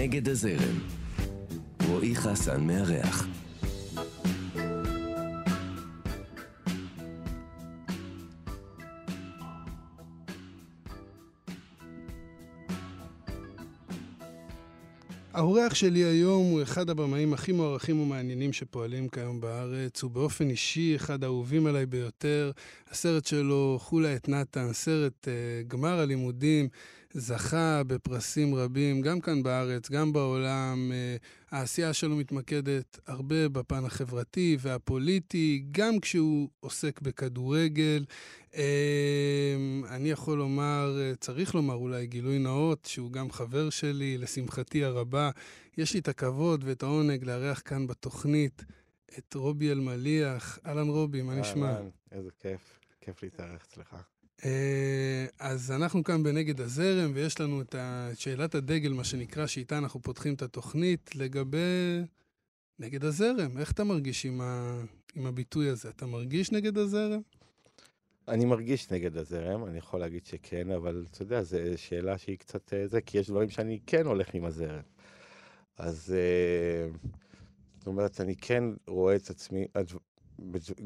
נגד 0.00 0.28
הזרם. 0.28 0.78
רועי 1.88 2.16
חסן 2.16 2.66
מארח. 2.66 3.26
האורח 15.32 15.74
שלי 15.74 16.04
היום 16.04 16.50
הוא 16.50 16.62
אחד 16.62 16.90
הבמאים 16.90 17.32
הכי 17.32 17.52
מוערכים 17.52 18.00
ומעניינים 18.00 18.52
שפועלים 18.52 19.08
כיום 19.08 19.40
בארץ. 19.40 20.02
הוא 20.02 20.10
באופן 20.10 20.50
אישי 20.50 20.96
אחד 20.96 21.24
האהובים 21.24 21.66
עליי 21.66 21.86
ביותר. 21.86 22.50
הסרט 22.90 23.26
שלו, 23.26 23.78
חולה 23.80 24.16
את 24.16 24.28
נתן, 24.28 24.72
סרט 24.72 25.28
uh, 25.28 25.68
גמר 25.68 25.98
הלימודים, 26.00 26.68
זכה 27.12 27.82
בפרסים 27.86 28.54
רבים, 28.54 29.00
גם 29.00 29.20
כאן 29.20 29.42
בארץ, 29.42 29.90
גם 29.90 30.12
בעולם. 30.12 30.92
Uh, 30.92 31.26
העשייה 31.50 31.92
שלו 31.92 32.16
מתמקדת 32.16 32.98
הרבה 33.06 33.48
בפן 33.48 33.84
החברתי 33.84 34.56
והפוליטי, 34.60 35.64
גם 35.70 36.00
כשהוא 36.00 36.48
עוסק 36.60 37.00
בכדורגל. 37.00 38.04
Uh, 38.52 38.56
אני 39.88 40.10
יכול 40.10 40.38
לומר, 40.38 40.96
uh, 40.98 41.16
צריך 41.16 41.54
לומר 41.54 41.74
אולי 41.74 42.06
גילוי 42.06 42.38
נאות, 42.38 42.84
שהוא 42.84 43.12
גם 43.12 43.30
חבר 43.30 43.70
שלי, 43.70 44.18
לשמחתי 44.18 44.84
הרבה. 44.84 45.30
יש 45.78 45.94
לי 45.94 46.00
את 46.00 46.08
הכבוד 46.08 46.64
ואת 46.64 46.82
העונג 46.82 47.24
לארח 47.24 47.62
כאן 47.64 47.86
בתוכנית 47.86 48.64
את 49.18 49.34
רובי 49.34 49.72
אלמליח. 49.72 50.58
אהלן 50.66 50.88
רובי, 50.88 51.22
מה 51.22 51.34
נשמע? 51.34 51.66
אהלן, 51.66 51.88
איזה 52.12 52.30
כיף, 52.40 52.78
כיף 53.00 53.22
להתארח 53.22 53.66
אצלך. 53.68 53.96
אה, 54.44 55.26
אז 55.38 55.70
אנחנו 55.70 56.04
כאן 56.04 56.22
בנגד 56.22 56.60
הזרם, 56.60 57.10
ויש 57.14 57.40
לנו 57.40 57.60
את 57.60 57.74
שאלת 58.14 58.54
הדגל, 58.54 58.92
מה 58.92 59.04
שנקרא, 59.04 59.46
שאיתה 59.46 59.78
אנחנו 59.78 60.02
פותחים 60.02 60.34
את 60.34 60.42
התוכנית, 60.42 61.16
לגבי 61.16 62.02
נגד 62.78 63.04
הזרם. 63.04 63.58
איך 63.58 63.72
אתה 63.72 63.84
מרגיש 63.84 64.26
עם, 64.26 64.40
ה... 64.40 64.80
עם 65.14 65.26
הביטוי 65.26 65.68
הזה? 65.68 65.88
אתה 65.88 66.06
מרגיש 66.06 66.52
נגד 66.52 66.78
הזרם? 66.78 67.20
אני 68.28 68.44
מרגיש 68.44 68.90
נגד 68.90 69.16
הזרם, 69.16 69.64
אני 69.64 69.78
יכול 69.78 70.00
להגיד 70.00 70.26
שכן, 70.26 70.70
אבל 70.70 71.06
אתה 71.10 71.22
יודע, 71.22 71.42
זו 71.42 71.58
שאלה 71.76 72.18
שהיא 72.18 72.38
קצת 72.38 72.74
אה, 72.74 72.86
זה, 72.86 73.00
כי 73.00 73.18
יש 73.18 73.30
דברים 73.30 73.50
שאני 73.50 73.78
כן 73.86 74.06
הולך 74.06 74.34
עם 74.34 74.44
הזרם. 74.44 74.82
אז 75.78 76.14
אה, 76.16 76.88
זאת 77.78 77.86
אומרת, 77.86 78.20
אני 78.20 78.36
כן 78.36 78.64
רואה 78.86 79.16
את 79.16 79.30
עצמי, 79.30 79.66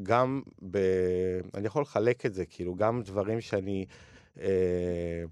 גם 0.03 0.41
ב... 0.71 0.77
אני 1.53 1.67
יכול 1.67 1.81
לחלק 1.81 2.25
את 2.25 2.33
זה, 2.33 2.45
כאילו, 2.45 2.75
גם 2.75 3.01
דברים 3.03 3.41
שאני... 3.41 3.85
אה, 4.39 5.23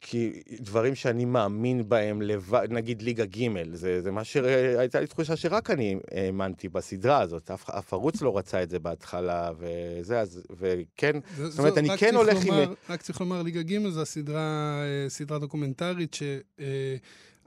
כי 0.00 0.42
דברים 0.60 0.94
שאני 0.94 1.24
מאמין 1.24 1.88
בהם 1.88 2.22
לבד, 2.22 2.68
נגיד 2.70 3.02
ליגה 3.02 3.24
ג', 3.24 3.74
זה, 3.74 4.02
זה 4.02 4.10
מה 4.10 4.24
שהייתה 4.24 5.00
לי 5.00 5.06
תחושה 5.06 5.36
שרק 5.36 5.70
אני 5.70 5.96
האמנתי 6.10 6.68
בסדרה 6.68 7.20
הזאת, 7.20 7.50
אף, 7.50 7.70
אף 7.70 7.92
ערוץ 7.92 8.22
לא 8.22 8.38
רצה 8.38 8.62
את 8.62 8.70
זה 8.70 8.78
בהתחלה, 8.78 9.50
וזה, 9.58 10.20
אז, 10.20 10.42
וכן, 10.58 11.16
זה, 11.36 11.50
זאת 11.50 11.58
אומרת, 11.58 11.78
אני 11.78 11.88
כן 11.98 12.14
הולך 12.14 12.46
לומר, 12.46 12.62
עם... 12.62 12.74
רק 12.88 13.02
צריך 13.02 13.20
לומר, 13.20 13.42
ליגה 13.42 13.62
ג' 13.62 13.88
זו 13.88 14.02
הסדרה, 14.02 14.82
אה, 14.82 15.08
סדרה 15.08 15.38
דוקומנטרית 15.38 16.14
ש... 16.14 16.22
אה, 16.60 16.96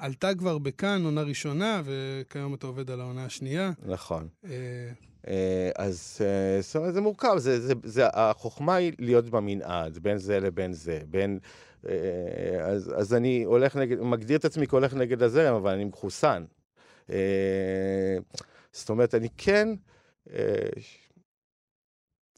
עלתה 0.02 0.36
כבר 0.36 0.58
בכאן, 0.58 1.06
עונה 1.06 1.22
ראשונה, 1.22 1.82
וכיום 1.86 2.54
אתה 2.54 2.68
עובד 2.68 2.92
על 2.92 3.02
העונה 3.02 3.26
השנייה. 3.26 3.72
נכון. 3.86 4.28
אז 5.76 6.22
זאת 6.62 6.76
אומרת, 6.76 6.94
זה 6.94 7.02
מורכב, 7.02 7.38
זה, 7.38 7.62
זה, 7.62 7.74
זה, 7.84 8.04
החוכמה 8.14 8.76
היא 8.76 8.94
להיות 9.00 9.30
במנעד, 9.30 9.98
בין 9.98 10.18
זה 10.18 10.40
לבין 10.40 10.74
זה, 10.74 11.00
בין... 11.10 11.40
אז, 12.62 12.94
אז 12.98 13.14
אני 13.14 13.44
הולך 13.44 13.76
נגד, 13.76 14.02
מגדיר 14.02 14.38
את 14.38 14.46
עצמי 14.46 14.68
כהולך 14.68 14.94
נגד 14.94 15.24
הזרם, 15.24 15.56
אבל 15.56 15.72
אני 15.72 15.86
מחוסן. 15.86 16.44
זאת 18.72 18.90
אומרת, 18.90 19.16
אני 19.16 19.28
כן... 19.38 19.70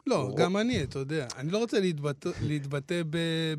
לא, 0.08 0.34
גם 0.38 0.58
אני, 0.58 0.84
אתה 0.84 1.00
יודע. 1.00 1.28
אני 1.38 1.52
לא 1.52 1.58
רוצה 1.58 1.80
להתבטא, 1.80 2.30
להתבטא 2.41 3.02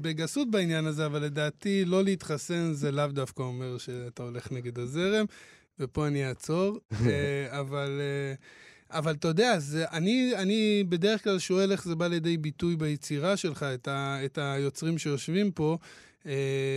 בגסות 0.00 0.50
בעניין 0.50 0.86
הזה, 0.86 1.06
אבל 1.06 1.22
לדעתי 1.22 1.84
לא 1.84 2.04
להתחסן 2.04 2.72
זה 2.72 2.92
לאו 2.92 3.06
דווקא 3.06 3.42
אומר 3.42 3.78
שאתה 3.78 4.22
הולך 4.22 4.52
נגד 4.52 4.78
הזרם, 4.78 5.26
ופה 5.78 6.06
אני 6.06 6.28
אעצור. 6.28 6.78
אבל... 7.60 8.00
אבל 8.90 9.12
אתה 9.12 9.28
יודע, 9.28 9.58
זה, 9.58 9.84
אני, 9.92 10.32
אני 10.36 10.84
בדרך 10.88 11.24
כלל 11.24 11.38
שואל 11.38 11.72
איך 11.72 11.84
זה 11.84 11.94
בא 11.94 12.06
לידי 12.06 12.36
ביטוי 12.36 12.76
ביצירה 12.76 13.36
שלך, 13.36 13.62
את, 13.62 13.88
ה, 13.88 14.18
את 14.24 14.38
היוצרים 14.38 14.98
שיושבים 14.98 15.50
פה, 15.52 15.78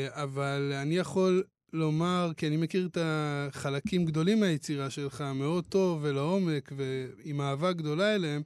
אבל 0.09 0.73
אני 0.81 0.97
יכול 0.97 1.43
לומר, 1.73 2.31
כי 2.37 2.47
אני 2.47 2.57
מכיר 2.57 2.87
את 2.91 2.97
החלקים 3.01 4.05
גדולים 4.05 4.39
מהיצירה 4.39 4.89
שלך 4.89 5.23
מאוד 5.35 5.65
טוב 5.69 5.99
ולעומק, 6.01 6.71
ועם 6.75 7.41
אהבה 7.41 7.73
גדולה 7.73 8.15
אליהם, 8.15 8.41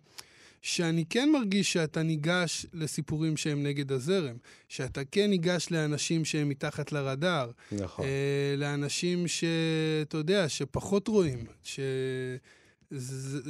שאני 0.62 1.06
כן 1.10 1.30
מרגיש 1.34 1.74
שאתה 1.74 2.04
ניגש 2.04 2.66
לסיפורים 2.74 3.38
שהם 3.38 3.64
נגד 3.64 3.92
הזרם, 3.92 4.36
שאתה 4.68 5.02
כן 5.12 5.30
ניגש 5.30 5.68
לאנשים 5.72 6.26
שהם 6.26 6.50
מתחת 6.50 6.92
לרדאר. 6.92 7.52
נכון. 7.72 8.06
אה, 8.06 8.56
לאנשים 8.58 9.28
שאתה 9.28 10.18
יודע, 10.18 10.50
שפחות 10.50 11.08
רואים, 11.08 11.46
שזה 11.64 12.38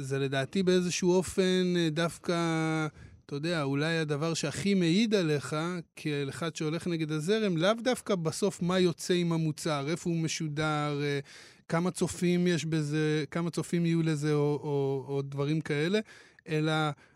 זה 0.02 0.18
לדעתי 0.18 0.62
באיזשהו 0.62 1.12
אופן 1.12 1.74
אה, 1.76 1.88
דווקא, 1.90 2.36
אתה 3.26 3.36
יודע, 3.36 3.62
אולי 3.62 3.98
הדבר 3.98 4.34
שהכי 4.34 4.74
מעיד 4.74 5.14
עליך, 5.14 5.56
כאל 5.96 6.28
אחד 6.28 6.56
שהולך 6.56 6.86
נגד 6.86 7.12
הזרם, 7.12 7.56
לאו 7.56 7.72
דווקא 7.84 8.14
בסוף 8.14 8.62
מה 8.62 8.78
יוצא 8.78 9.14
עם 9.14 9.32
המוצר, 9.32 9.86
איפה 9.88 10.10
הוא 10.10 10.18
משודר, 10.18 11.00
אה, 11.02 11.20
כמה 11.68 11.90
צופים 11.90 12.46
יש 12.46 12.64
בזה, 12.64 13.24
כמה 13.30 13.50
צופים 13.50 13.86
יהיו 13.86 14.02
לזה, 14.02 14.32
או, 14.32 14.60
או, 14.62 15.04
או 15.08 15.22
דברים 15.22 15.60
כאלה. 15.60 16.00
אלא 16.48 16.72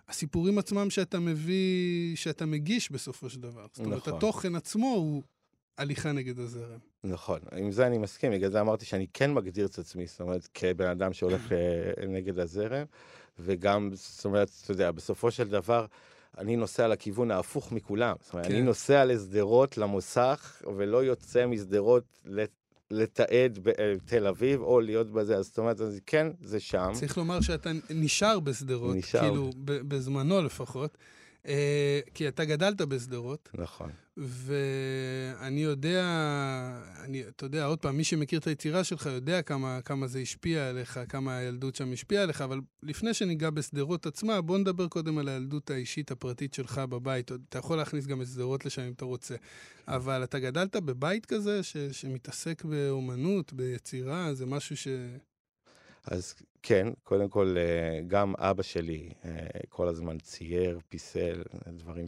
הסיפורים 0.08 0.58
עצמם 0.58 0.90
שאתה 0.90 1.18
מביא, 1.18 2.16
שאתה 2.16 2.46
מגיש 2.46 2.90
בסופו 2.90 3.30
של 3.30 3.40
דבר. 3.40 3.66
זאת 3.72 3.86
אומרת, 3.86 3.98
נכון. 3.98 4.14
התוכן 4.14 4.54
עצמו 4.56 4.86
הוא 4.86 5.22
הליכה 5.78 6.12
נגד 6.12 6.38
הזרם. 6.38 6.78
נכון, 7.04 7.40
עם 7.56 7.72
זה 7.72 7.86
אני 7.86 7.98
מסכים, 7.98 8.32
בגלל 8.32 8.50
זה 8.50 8.60
אמרתי 8.60 8.84
שאני 8.84 9.06
כן 9.14 9.34
מגדיר 9.34 9.66
את 9.66 9.78
עצמי, 9.78 10.06
זאת 10.06 10.20
אומרת, 10.20 10.48
כבן 10.54 10.86
אדם 10.86 11.12
שהולך 11.12 11.52
אה, 11.52 12.06
נגד 12.06 12.38
הזרם, 12.38 12.84
וגם, 13.38 13.90
זאת 13.94 14.24
אומרת, 14.24 14.50
אתה 14.64 14.72
יודע, 14.72 14.90
בסופו 14.90 15.30
של 15.30 15.48
דבר, 15.48 15.86
אני 16.38 16.56
נוסע 16.56 16.88
לכיוון 16.88 17.30
ההפוך 17.30 17.72
מכולם. 17.72 18.16
זאת 18.20 18.32
אומרת, 18.32 18.46
כן. 18.46 18.52
אני 18.52 18.62
נוסע 18.62 19.04
לשדרות, 19.04 19.78
למוסך, 19.78 20.62
ולא 20.76 21.04
יוצא 21.04 21.46
משדרות 21.46 22.04
לתעד 22.90 23.58
בתל 23.62 24.26
אביב, 24.26 24.60
או 24.60 24.80
להיות 24.80 25.10
בזה, 25.10 25.36
אז 25.36 25.46
זאת 25.46 25.58
אומרת, 25.58 25.80
אז 25.80 26.00
כן, 26.06 26.26
זה 26.40 26.60
שם. 26.60 26.90
צריך 26.94 27.18
לומר 27.18 27.40
שאתה 27.40 27.70
נשאר 27.90 28.40
בשדרות, 28.40 28.96
נשאר. 28.96 29.20
כאילו, 29.20 29.50
בזמנו 29.64 30.42
לפחות. 30.42 30.98
אה, 31.46 32.00
כי 32.14 32.28
אתה 32.28 32.44
גדלת 32.44 32.80
בשדרות. 32.80 33.48
נכון. 33.54 33.90
ואני 34.16 35.62
יודע, 35.62 36.04
אני, 37.04 37.28
אתה 37.28 37.46
יודע, 37.46 37.64
עוד 37.64 37.78
פעם, 37.78 37.96
מי 37.96 38.04
שמכיר 38.04 38.38
את 38.38 38.46
היצירה 38.46 38.84
שלך 38.84 39.06
יודע 39.06 39.42
כמה, 39.42 39.80
כמה 39.84 40.06
זה 40.06 40.18
השפיע 40.18 40.68
עליך, 40.68 41.00
כמה 41.08 41.36
הילדות 41.36 41.74
שם 41.74 41.92
השפיעה 41.92 42.22
עליך, 42.22 42.40
אבל 42.40 42.60
לפני 42.82 43.14
שניגע 43.14 43.50
בשדרות 43.50 44.06
עצמה, 44.06 44.40
בוא 44.40 44.58
נדבר 44.58 44.88
קודם 44.88 45.18
על 45.18 45.28
הילדות 45.28 45.70
האישית 45.70 46.10
הפרטית 46.10 46.54
שלך 46.54 46.78
בבית. 46.78 47.32
אתה 47.48 47.58
יכול 47.58 47.76
להכניס 47.76 48.06
גם 48.06 48.22
את 48.22 48.26
שדרות 48.26 48.66
לשם 48.66 48.82
אם 48.82 48.92
אתה 48.92 49.04
רוצה. 49.04 49.34
אבל 49.88 50.24
אתה 50.24 50.38
גדלת 50.38 50.76
בבית 50.76 51.26
כזה 51.26 51.62
ש, 51.62 51.76
שמתעסק 51.76 52.64
באומנות, 52.64 53.52
ביצירה, 53.52 54.34
זה 54.34 54.46
משהו 54.46 54.76
ש... 54.76 54.88
אז 56.04 56.34
כן, 56.68 56.88
קודם 57.04 57.28
כל, 57.28 57.54
אה, 57.58 58.00
גם 58.06 58.34
אבא 58.38 58.62
שלי 58.62 59.10
אה, 59.24 59.30
כל 59.68 59.88
הזמן 59.88 60.18
צייר, 60.18 60.78
פיסל, 60.88 61.42
דברים 61.68 62.06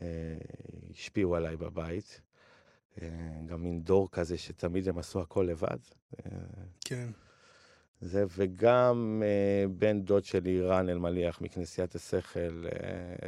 שהשפיעו 0.00 1.32
אה, 1.32 1.38
עליי 1.38 1.56
בבית. 1.56 2.20
גם 3.46 3.62
מין 3.62 3.80
דור 3.80 4.10
כזה 4.10 4.38
שתמיד 4.38 4.88
הם 4.88 4.98
עשו 4.98 5.20
הכל 5.20 5.46
לבד. 5.50 5.78
כן. 6.84 7.10
זה, 8.00 8.24
וגם 8.36 9.22
בן 9.78 10.02
דוד 10.02 10.24
שלי, 10.24 10.60
רן 10.60 10.88
אלמליח, 10.88 11.40
מכנסיית 11.40 11.94
השכל, 11.94 12.64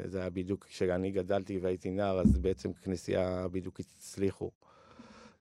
זה 0.05 0.21
היה 0.21 0.31
בדיוק 0.31 0.65
כשאני 0.65 1.11
גדלתי 1.11 1.59
והייתי 1.59 1.91
נער, 1.91 2.21
אז 2.21 2.39
בעצם 2.39 2.73
כנסייה 2.73 3.49
בדיוק 3.49 3.81
הצליחו. 3.81 4.51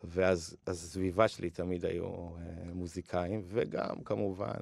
ואז 0.04 0.58
הסביבה 0.68 1.28
שלי 1.28 1.50
תמיד 1.50 1.86
היו 1.86 2.06
אה, 2.06 2.74
מוזיקאים, 2.74 3.42
וגם 3.48 3.96
כמובן 4.06 4.60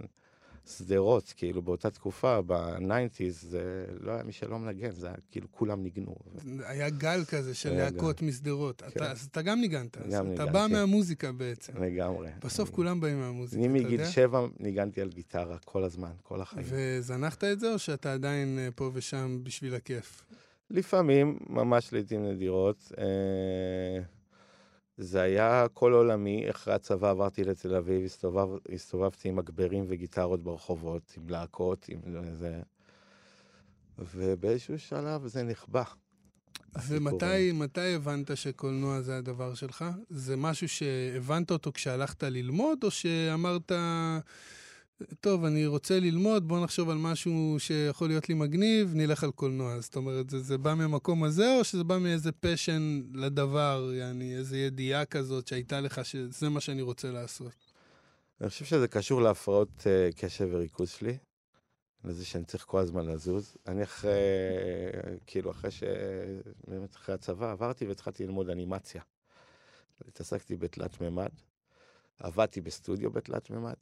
שדרות, 0.68 1.34
כאילו 1.38 1.62
באותה 1.62 1.90
תקופה, 1.90 2.42
ב 2.42 2.52
nineties, 2.52 3.42
זה 3.42 3.86
לא 4.00 4.12
היה 4.12 4.24
מי 4.24 4.32
שלא 4.32 4.60
מנגן, 4.60 4.92
זה 4.92 5.08
היה 5.08 5.16
כאילו 5.32 5.48
כולם 5.52 5.84
ניגנו. 5.84 6.16
היה 6.64 6.90
גל 6.90 7.24
כזה 7.26 7.54
של 7.54 7.74
להקות 7.74 8.22
משדרות. 8.22 8.82
כן. 8.82 9.04
אז 9.04 9.28
אתה 9.32 9.42
גם 9.42 9.62
ניגנת, 9.62 9.98
אז 9.98 10.14
גם 10.14 10.34
אתה 10.34 10.44
ניגן, 10.44 10.54
בא 10.54 10.68
כן. 10.68 10.74
מהמוזיקה 10.74 11.32
בעצם. 11.32 11.84
לגמרי. 11.84 12.30
בסוף 12.44 12.70
אני... 12.70 12.76
כולם 12.76 13.00
באים 13.02 13.20
מהמוזיקה, 13.20 13.64
אני 13.64 13.68
מגיל 13.68 14.06
שבע 14.06 14.48
ניגנתי 14.60 15.02
על 15.02 15.10
גיטרה 15.10 15.58
כל 15.66 15.84
הזמן, 15.84 16.12
כל 16.24 16.42
החיים. 16.42 16.66
וזנחת 16.70 17.44
את 17.44 17.60
זה, 17.60 17.74
או 17.74 17.80
שאתה 17.80 18.14
עדיין 18.14 18.60
אה, 18.60 18.70
פה 18.76 18.92
ושם 18.94 19.40
בשביל 19.44 19.76
הכיף? 19.76 20.26
לפעמים, 20.70 21.40
ממש 21.50 21.94
לעיתים 21.94 22.26
נדירות. 22.26 22.92
אה... 22.98 24.04
זה 24.98 25.22
היה 25.22 25.66
כל 25.74 25.94
עולמי, 25.94 26.50
אחרי 26.50 26.74
הצבא 26.74 27.10
עברתי 27.10 27.44
לתל 27.44 27.76
אביב, 27.76 28.06
הסתובב, 28.06 28.48
הסתובבתי 28.74 29.30
עם 29.30 29.36
מגברים 29.36 29.86
וגיטרות 29.88 30.44
ברחובות, 30.44 31.14
עם 31.18 31.30
להקות, 31.30 31.86
עם 31.90 32.34
זה, 32.34 32.62
ובאיזשהו 33.98 34.80
שלב 34.80 35.28
זה 35.28 35.44
נכבה. 35.44 35.84
ומתי 36.88 37.52
מתי 37.52 37.96
הבנת 37.96 38.38
שקולנוע 38.38 39.02
זה 39.02 39.18
הדבר 39.18 39.54
שלך? 39.54 39.86
זה 40.10 40.36
משהו 40.36 40.68
שהבנת 40.70 41.52
אותו 41.52 41.72
כשהלכת 41.74 42.24
ללמוד, 42.24 42.84
או 42.84 42.92
שאמרת, 42.92 43.72
טוב, 45.20 45.46
אני 45.46 45.66
רוצה 45.66 46.00
ללמוד, 46.00 46.48
בוא 46.48 46.64
נחשוב 46.64 46.90
על 46.90 46.98
משהו 46.98 47.56
שיכול 47.60 48.08
להיות 48.08 48.30
לי 48.30 48.36
מגניב, 48.36 48.92
נלך 48.96 49.24
על 49.24 49.32
קולנוע. 49.32 49.80
זאת 49.80 49.96
אומרת, 49.96 50.30
זה, 50.30 50.40
זה 50.40 50.58
בא 50.58 50.74
מהמקום 50.74 51.24
הזה, 51.24 51.58
או 51.58 51.64
שזה 51.64 51.84
בא 51.84 51.98
מאיזה 51.98 52.32
פשן 52.32 53.02
לדבר, 53.14 53.92
יעני, 53.94 54.36
איזו 54.36 54.56
ידיעה 54.56 55.06
כזאת 55.06 55.48
שהייתה 55.48 55.82
לך, 55.82 56.06
שזה 56.06 56.50
מה 56.50 56.60
שאני 56.60 56.82
רוצה 56.82 57.12
לעשות? 57.12 57.52
אני 58.42 58.50
חושב 58.50 58.66
שזה 58.66 58.88
קשור 58.88 59.22
להפרעות 59.22 59.70
uh, 59.80 60.18
קשב 60.18 60.48
וריכוז 60.52 60.90
שלי. 60.90 61.18
לזה 62.04 62.26
שאני 62.26 62.46
צריך 62.46 62.66
כל 62.66 62.80
הזמן 62.80 63.06
לזוז. 63.06 63.58
אני 63.68 63.84
אחרי, 63.84 64.12
כאילו, 65.26 65.52
אחרי 65.52 65.72
ש... 65.72 65.84
באמת 66.68 66.96
אחרי 66.96 67.16
הצבא 67.16 67.52
עברתי 67.52 67.86
והתחלתי 67.86 68.26
ללמוד 68.26 68.50
אנימציה. 68.50 69.02
התעסקתי 70.08 70.56
בתלת 70.56 71.02
מימד, 71.02 71.30
עבדתי 72.20 72.62
בסטודיו 72.62 73.12
בתלת 73.12 73.50
מימד, 73.50 73.74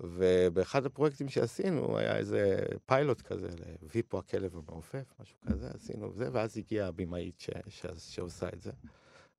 ובאחד 0.00 0.86
הפרויקטים 0.86 1.28
שעשינו 1.28 1.98
היה 1.98 2.16
איזה 2.16 2.58
פיילוט 2.86 3.20
כזה, 3.20 3.48
לויפו 3.82 4.18
הכלב 4.18 4.56
המעופף, 4.56 5.14
משהו 5.20 5.38
כזה, 5.46 5.68
עשינו 5.74 6.12
זה, 6.12 6.28
ואז 6.32 6.58
הגיעה 6.58 6.88
הבמאית 6.88 7.40
ש... 7.40 7.50
ש... 7.68 7.86
שעושה 7.98 8.48
את 8.48 8.60
זה. 8.60 8.72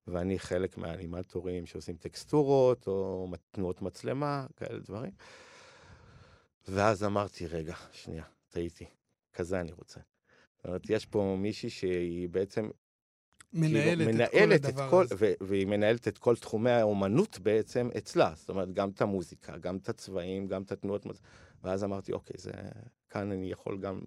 ואני 0.08 0.40
חלק 0.40 0.78
מהאנימטורים 0.78 1.66
שעושים 1.66 1.96
טקסטורות, 1.96 2.88
או 2.88 3.28
תנועות 3.52 3.81
מצלמה, 3.81 4.46
כאלה 4.56 4.80
דברים. 4.80 5.12
ואז 6.68 7.04
אמרתי, 7.04 7.48
רגע, 7.48 7.75
שנייה, 7.92 8.24
טעיתי. 8.50 8.86
כזה 9.34 9.62
אני 9.62 9.72
רוצה. 9.72 10.00
זאת 10.56 10.66
אומרת, 10.66 10.90
יש 10.90 11.06
פה 11.06 11.36
מישהי 11.40 11.69
שהיא 11.69 12.30
בעצם... 12.30 12.69
מנהלת, 13.53 13.98
כאילו, 13.98 14.12
מנהלת 14.12 14.65
את 14.65 14.75
כל 14.75 14.80
הדבר 14.81 14.86
את 14.86 14.89
כל, 14.89 15.03
הזה. 15.03 15.15
ו- 15.18 15.33
והיא 15.42 15.68
מנהלת 15.68 16.07
את 16.07 16.18
כל 16.18 16.36
תחומי 16.36 16.71
האומנות 16.71 17.39
בעצם 17.39 17.89
אצלה. 17.98 18.33
זאת 18.36 18.50
אומרת, 18.50 18.74
גם 18.74 18.89
את 18.89 19.01
המוזיקה, 19.01 19.57
גם 19.57 19.77
את 19.77 19.89
הצבעים, 19.89 20.48
גם 20.48 20.62
את 20.62 20.71
התנועות. 20.71 21.06
ואז 21.63 21.83
אמרתי, 21.83 22.13
אוקיי, 22.13 22.36
זה... 22.39 22.51
כאן 23.09 23.31
אני 23.31 23.51
יכול 23.51 23.77
גם 23.77 24.00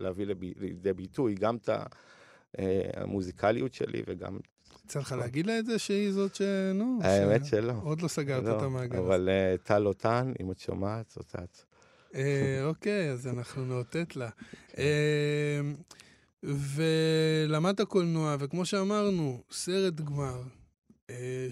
להביא 0.00 0.26
לידי 0.56 0.92
ביטוי 0.92 1.34
גם 1.34 1.56
את 1.56 1.68
אה, 2.58 2.90
המוזיקליות 2.94 3.74
שלי 3.74 4.02
וגם... 4.06 4.38
יצא 4.84 4.98
לך 5.00 5.12
להגיד 5.12 5.46
לה 5.46 5.58
את 5.58 5.66
זה 5.66 5.78
שהיא 5.78 6.12
זאת 6.12 6.34
ש... 6.34 6.42
נו, 6.74 6.98
האמת 7.02 7.44
שלא. 7.44 7.74
עוד 7.82 8.02
לא 8.02 8.08
סגרת 8.08 8.44
לא, 8.44 8.56
את 8.56 8.62
המעגל. 8.62 8.98
אבל 8.98 9.28
אה, 9.28 9.54
טל 9.62 9.86
אותן, 9.86 10.32
אם 10.42 10.50
את 10.50 10.58
שומעת, 10.58 11.10
זאת 11.10 11.36
את. 11.44 11.58
אה, 12.14 12.64
אוקיי, 12.64 13.10
אז 13.10 13.26
אנחנו 13.26 13.64
נאותת 13.64 14.16
לה. 14.16 14.28
אה, 16.44 16.50
ולמדת 17.46 17.80
קולנוע, 17.80 18.36
וכמו 18.40 18.66
שאמרנו, 18.66 19.42
סרט 19.50 19.94
גמר, 19.94 20.42
אה, 21.10 21.48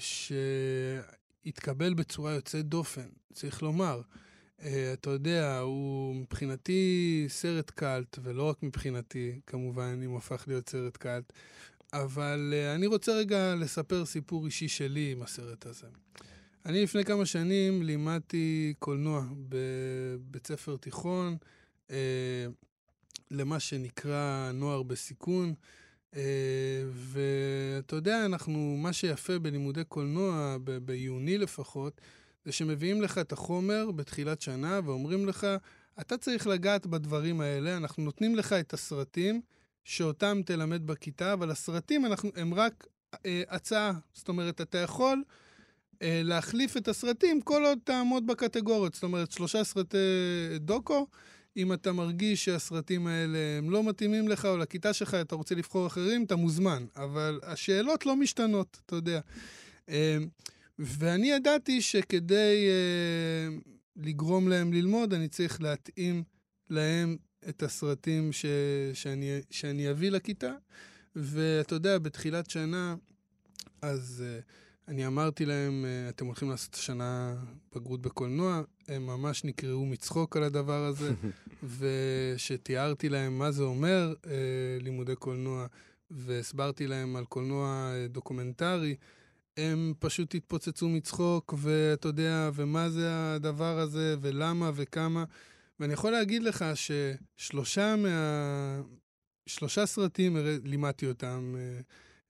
שהתקבל 1.44 1.94
בצורה 1.94 2.32
יוצאת 2.32 2.66
דופן, 2.66 3.08
צריך 3.32 3.62
לומר. 3.62 4.00
אתה 4.92 5.10
יודע, 5.10 5.58
הוא 5.58 6.14
מבחינתי 6.14 7.24
סרט 7.28 7.70
קאלט, 7.70 8.18
ולא 8.22 8.48
רק 8.48 8.62
מבחינתי, 8.62 9.40
כמובן, 9.46 10.00
אם 10.04 10.10
הוא 10.10 10.18
הפך 10.18 10.44
להיות 10.46 10.68
סרט 10.68 10.96
קאלט, 10.96 11.32
אבל 11.92 12.54
אני 12.74 12.86
רוצה 12.86 13.12
רגע 13.12 13.54
לספר 13.54 14.04
סיפור 14.04 14.46
אישי 14.46 14.68
שלי 14.68 15.12
עם 15.12 15.22
הסרט 15.22 15.66
הזה. 15.66 15.86
אני 16.66 16.82
לפני 16.82 17.04
כמה 17.04 17.26
שנים 17.26 17.82
לימדתי 17.82 18.74
קולנוע 18.78 19.24
בבית 19.48 20.46
ספר 20.46 20.76
תיכון, 20.76 21.36
אה, 21.90 22.46
למה 23.30 23.60
שנקרא 23.60 24.50
נוער 24.54 24.82
בסיכון. 24.82 25.54
אה, 26.16 26.22
ואתה 26.92 27.96
יודע, 27.96 28.24
אנחנו, 28.24 28.76
מה 28.78 28.92
שיפה 28.92 29.38
בלימודי 29.38 29.84
קולנוע, 29.84 30.56
בעיוני 30.64 31.38
לפחות, 31.38 32.00
זה 32.44 32.52
שמביאים 32.52 33.02
לך 33.02 33.18
את 33.18 33.32
החומר 33.32 33.90
בתחילת 33.90 34.40
שנה 34.40 34.80
ואומרים 34.84 35.26
לך, 35.26 35.46
אתה 36.00 36.16
צריך 36.16 36.46
לגעת 36.46 36.86
בדברים 36.86 37.40
האלה, 37.40 37.76
אנחנו 37.76 38.02
נותנים 38.02 38.36
לך 38.36 38.52
את 38.52 38.74
הסרטים 38.74 39.40
שאותם 39.84 40.40
תלמד 40.46 40.86
בכיתה, 40.86 41.32
אבל 41.32 41.50
הסרטים 41.50 42.06
אנחנו, 42.06 42.30
הם 42.36 42.54
רק 42.54 42.86
אה, 43.26 43.42
הצעה. 43.48 43.92
זאת 44.12 44.28
אומרת, 44.28 44.60
אתה 44.60 44.78
יכול 44.78 45.22
אה, 46.02 46.20
להחליף 46.24 46.76
את 46.76 46.88
הסרטים 46.88 47.40
כל 47.40 47.64
עוד 47.64 47.78
תעמוד 47.84 48.26
בקטגוריות. 48.26 48.94
זאת 48.94 49.02
אומרת, 49.02 49.30
שלושה 49.32 49.64
סרטי 49.64 49.98
דוקו, 50.56 51.06
אם 51.56 51.72
אתה 51.72 51.92
מרגיש 51.92 52.44
שהסרטים 52.44 53.06
האלה 53.06 53.38
הם 53.58 53.70
לא 53.70 53.84
מתאימים 53.84 54.28
לך 54.28 54.44
או 54.44 54.58
לכיתה 54.58 54.92
שלך, 54.92 55.14
אתה 55.14 55.34
רוצה 55.34 55.54
לבחור 55.54 55.86
אחרים, 55.86 56.24
אתה 56.24 56.36
מוזמן. 56.36 56.86
אבל 56.96 57.40
השאלות 57.42 58.06
לא 58.06 58.16
משתנות, 58.16 58.80
אתה 58.86 58.96
יודע. 58.96 59.20
אה, 59.88 60.18
ואני 60.78 61.30
ידעתי 61.30 61.82
שכדי 61.82 62.68
אה, 62.68 63.56
לגרום 63.96 64.48
להם 64.48 64.72
ללמוד, 64.72 65.14
אני 65.14 65.28
צריך 65.28 65.62
להתאים 65.62 66.22
להם 66.70 67.16
את 67.48 67.62
הסרטים 67.62 68.32
ש, 68.32 68.46
שאני, 68.94 69.40
שאני 69.50 69.90
אביא 69.90 70.10
לכיתה. 70.10 70.52
ואתה 71.16 71.74
יודע, 71.74 71.98
בתחילת 71.98 72.50
שנה, 72.50 72.94
אז... 73.82 74.24
אני 74.90 75.06
אמרתי 75.06 75.46
להם, 75.46 75.84
אה, 75.84 76.08
אתם 76.08 76.26
הולכים 76.26 76.50
לעשות 76.50 76.74
השנה 76.74 77.34
בגרות 77.74 78.02
בקולנוע, 78.02 78.62
הם 78.90 79.06
ממש 79.06 79.44
נקרעו 79.44 79.86
מצחוק 79.86 80.36
על 80.36 80.42
הדבר 80.42 80.84
הזה, 80.84 81.12
ושתיארתי 81.78 83.08
להם 83.08 83.38
מה 83.38 83.50
זה 83.50 83.62
אומר 83.62 84.14
אה, 84.26 84.32
לימודי 84.80 85.16
קולנוע, 85.16 85.66
והסברתי 86.10 86.86
להם 86.86 87.16
על 87.16 87.24
קולנוע 87.24 87.92
אה, 87.94 88.08
דוקומנטרי, 88.08 88.94
הם 89.56 89.92
פשוט 89.98 90.34
התפוצצו 90.34 90.88
מצחוק, 90.88 91.54
ואתה 91.58 92.08
יודע, 92.08 92.50
ומה 92.54 92.90
זה 92.90 93.34
הדבר 93.34 93.78
הזה, 93.78 94.16
ולמה 94.20 94.70
וכמה. 94.74 95.24
ואני 95.80 95.92
יכול 95.92 96.10
להגיד 96.12 96.42
לך 96.42 96.64
ששלושה 96.74 97.96
מה... 97.96 98.80
שלושה 99.46 99.86
סרטים 99.86 100.36
לימדתי 100.64 101.06
אותם. 101.06 101.54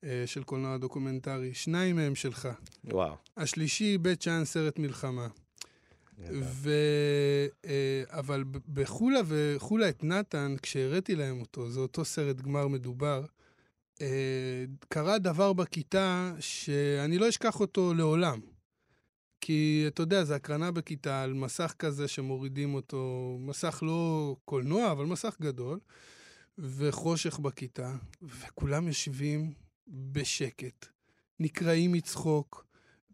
אה, 0.04 0.22
של 0.26 0.42
קולנוע 0.42 0.76
דוקומנטרי, 0.76 1.54
שניים 1.54 1.96
מהם 1.96 2.14
שלך. 2.14 2.48
וואו. 2.84 3.14
השלישי, 3.36 3.98
בית 3.98 4.22
שאן, 4.22 4.44
סרט 4.44 4.78
מלחמה. 4.78 5.28
ו... 6.42 6.70
אה, 7.66 8.02
אבל 8.08 8.44
בחולה 8.72 9.20
וחולה 9.26 9.88
את 9.88 10.04
נתן, 10.04 10.54
כשהראיתי 10.62 11.14
להם 11.16 11.40
אותו, 11.40 11.70
זה 11.70 11.80
אותו 11.80 12.04
סרט 12.04 12.40
גמר 12.40 12.68
מדובר, 12.68 13.24
אה, 14.00 14.64
קרה 14.88 15.18
דבר 15.18 15.52
בכיתה 15.52 16.32
שאני 16.40 17.18
לא 17.18 17.28
אשכח 17.28 17.60
אותו 17.60 17.94
לעולם. 17.94 18.40
כי 19.40 19.84
אתה 19.86 20.02
יודע, 20.02 20.24
זה 20.24 20.34
הקרנה 20.34 20.70
בכיתה 20.70 21.22
על 21.22 21.32
מסך 21.32 21.74
כזה 21.78 22.08
שמורידים 22.08 22.74
אותו, 22.74 23.36
מסך 23.40 23.78
לא 23.82 24.36
קולנוע, 24.44 24.92
אבל 24.92 25.04
מסך 25.04 25.36
גדול, 25.40 25.78
וחושך 26.58 27.38
בכיתה, 27.38 27.96
וכולם 28.22 28.88
יושבים 28.88 29.52
בשקט, 29.88 30.86
נקרעים 31.40 31.92
מצחוק, 31.92 32.66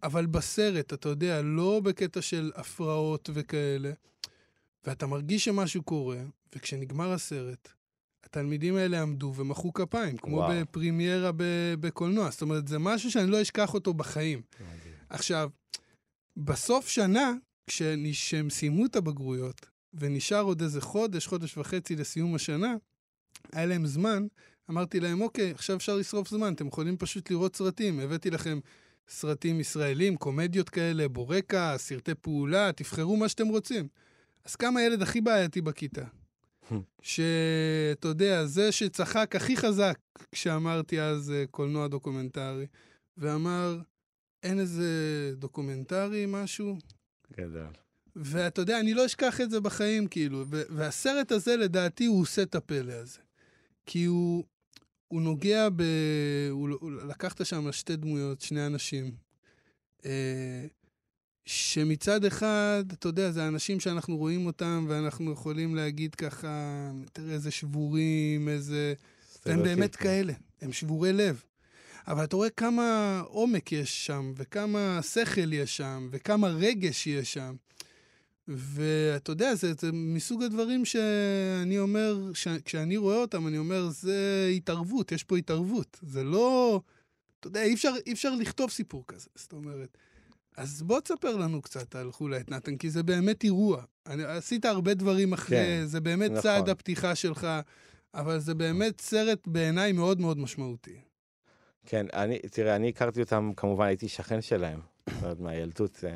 אבל 0.02 0.26
בסרט, 0.26 0.92
אתה 0.92 1.08
יודע, 1.08 1.42
לא 1.42 1.80
בקטע 1.84 2.22
של 2.22 2.52
הפרעות 2.54 3.30
וכאלה, 3.32 3.92
ואתה 4.84 5.06
מרגיש 5.06 5.44
שמשהו 5.44 5.82
קורה, 5.82 6.18
וכשנגמר 6.54 7.12
הסרט, 7.12 7.68
התלמידים 8.24 8.76
האלה 8.76 9.02
עמדו 9.02 9.32
ומחאו 9.36 9.72
כפיים, 9.72 10.16
כמו 10.16 10.36
וואו. 10.36 10.52
בפרימיירה 10.60 11.30
בקולנוע. 11.80 12.30
זאת 12.30 12.42
אומרת, 12.42 12.68
זה 12.68 12.78
משהו 12.78 13.10
שאני 13.10 13.30
לא 13.30 13.42
אשכח 13.42 13.74
אותו 13.74 13.94
בחיים. 13.94 14.42
עכשיו, 15.08 15.50
בסוף 16.36 16.88
שנה, 16.88 17.32
כשהם 17.66 18.50
סיימו 18.50 18.86
את 18.86 18.96
הבגרויות, 18.96 19.66
ונשאר 19.94 20.42
עוד 20.42 20.62
איזה 20.62 20.80
חודש, 20.80 21.26
חודש 21.26 21.58
וחצי 21.58 21.96
לסיום 21.96 22.34
השנה, 22.34 22.74
היה 23.52 23.66
להם 23.66 23.86
זמן 23.86 24.26
אמרתי 24.70 25.00
להם, 25.00 25.20
אוקיי, 25.20 25.50
עכשיו 25.50 25.76
אפשר 25.76 25.96
לשרוף 25.96 26.28
זמן, 26.28 26.52
אתם 26.52 26.66
יכולים 26.66 26.96
פשוט 26.96 27.30
לראות 27.30 27.56
סרטים. 27.56 28.00
הבאתי 28.00 28.30
לכם 28.30 28.58
סרטים 29.08 29.60
ישראלים, 29.60 30.16
קומדיות 30.16 30.68
כאלה, 30.68 31.08
בורקה, 31.08 31.74
סרטי 31.76 32.14
פעולה, 32.14 32.70
תבחרו 32.72 33.16
מה 33.16 33.28
שאתם 33.28 33.48
רוצים. 33.48 33.88
אז 34.44 34.56
קם 34.56 34.76
הילד 34.76 35.02
הכי 35.02 35.20
בעייתי 35.20 35.60
בכיתה. 35.60 36.04
שאתה 37.02 38.08
יודע, 38.08 38.46
זה 38.46 38.72
שצחק 38.72 39.36
הכי 39.36 39.56
חזק 39.56 39.98
כשאמרתי 40.32 41.00
אז 41.00 41.30
אה, 41.30 41.44
קולנוע 41.50 41.88
דוקומנטרי, 41.88 42.66
ואמר, 43.16 43.78
אין 44.42 44.58
איזה 44.58 44.86
דוקומנטרי, 45.36 46.24
משהו? 46.28 46.76
גדול. 47.32 47.72
ואתה 48.16 48.60
יודע, 48.60 48.80
אני 48.80 48.94
לא 48.94 49.06
אשכח 49.06 49.40
את 49.40 49.50
זה 49.50 49.60
בחיים, 49.60 50.06
כאילו. 50.06 50.44
והסרט 50.48 51.32
הזה, 51.32 51.56
לדעתי, 51.56 52.06
הוא 52.06 52.20
עושה 52.20 52.42
את 52.42 52.54
הפלא 52.54 52.92
הזה. 52.92 53.18
כי 53.86 54.04
הוא, 54.04 54.44
הוא 55.08 55.22
נוגע 55.22 55.68
ב... 55.68 55.82
הוא, 56.50 56.68
הוא 56.80 56.90
לקחת 56.92 57.46
שם 57.46 57.72
שתי 57.72 57.96
דמויות, 57.96 58.40
שני 58.40 58.66
אנשים, 58.66 59.10
אה, 60.04 60.66
שמצד 61.46 62.24
אחד, 62.24 62.84
אתה 62.92 63.08
יודע, 63.08 63.30
זה 63.30 63.48
אנשים 63.48 63.80
שאנחנו 63.80 64.16
רואים 64.16 64.46
אותם 64.46 64.86
ואנחנו 64.88 65.32
יכולים 65.32 65.74
להגיד 65.74 66.14
ככה, 66.14 66.90
תראה 67.12 67.32
איזה 67.32 67.50
שבורים, 67.50 68.48
איזה... 68.48 68.94
והם 69.46 69.62
באמת 69.62 69.96
כאלה, 69.96 70.32
הם 70.60 70.72
שבורי 70.72 71.12
לב. 71.12 71.42
אבל 72.08 72.24
אתה 72.24 72.36
רואה 72.36 72.50
כמה 72.50 73.20
עומק 73.26 73.72
יש 73.72 74.06
שם, 74.06 74.32
וכמה 74.36 75.00
שכל 75.02 75.52
יש 75.52 75.76
שם, 75.76 76.08
וכמה 76.10 76.48
רגש 76.48 77.06
יש 77.06 77.32
שם. 77.32 77.54
ואתה 78.48 79.32
יודע, 79.32 79.54
זה, 79.54 79.72
זה 79.80 79.92
מסוג 79.92 80.42
הדברים 80.42 80.84
שאני 80.84 81.78
אומר, 81.78 82.16
ש, 82.34 82.48
כשאני 82.64 82.96
רואה 82.96 83.16
אותם, 83.16 83.46
אני 83.46 83.58
אומר, 83.58 83.88
זה 83.88 84.50
התערבות, 84.56 85.12
יש 85.12 85.24
פה 85.24 85.36
התערבות. 85.36 85.98
זה 86.02 86.24
לא... 86.24 86.80
אתה 87.40 87.48
יודע, 87.48 87.62
אי 87.62 87.74
אפשר, 87.74 87.92
אי 88.06 88.12
אפשר 88.12 88.34
לכתוב 88.34 88.70
סיפור 88.70 89.04
כזה, 89.08 89.28
זאת 89.34 89.52
אומרת. 89.52 89.98
אז 90.56 90.82
בוא 90.82 91.00
תספר 91.00 91.36
לנו 91.36 91.62
קצת 91.62 91.94
על 91.94 92.12
חולה 92.12 92.40
את 92.40 92.50
נתן, 92.50 92.76
כי 92.76 92.90
זה 92.90 93.02
באמת 93.02 93.44
אירוע. 93.44 93.82
אני, 94.06 94.24
עשית 94.24 94.64
הרבה 94.64 94.94
דברים 94.94 95.32
אחרי, 95.32 95.56
כן, 95.56 95.82
זה 95.84 96.00
באמת 96.00 96.30
נכון. 96.30 96.42
צעד 96.42 96.68
הפתיחה 96.68 97.14
שלך, 97.14 97.46
אבל 98.14 98.38
זה 98.38 98.54
באמת 98.54 99.00
סרט 99.00 99.46
בעיניי 99.46 99.92
מאוד 99.92 100.20
מאוד 100.20 100.38
משמעותי. 100.38 101.00
כן, 101.86 102.06
אני, 102.12 102.38
תראה, 102.38 102.76
אני 102.76 102.88
הכרתי 102.88 103.20
אותם, 103.20 103.50
כמובן 103.56 103.86
הייתי 103.86 104.08
שכן 104.08 104.42
שלהם, 104.42 104.80
עוד 105.22 105.40
מהילדות, 105.40 106.04
אה, 106.06 106.12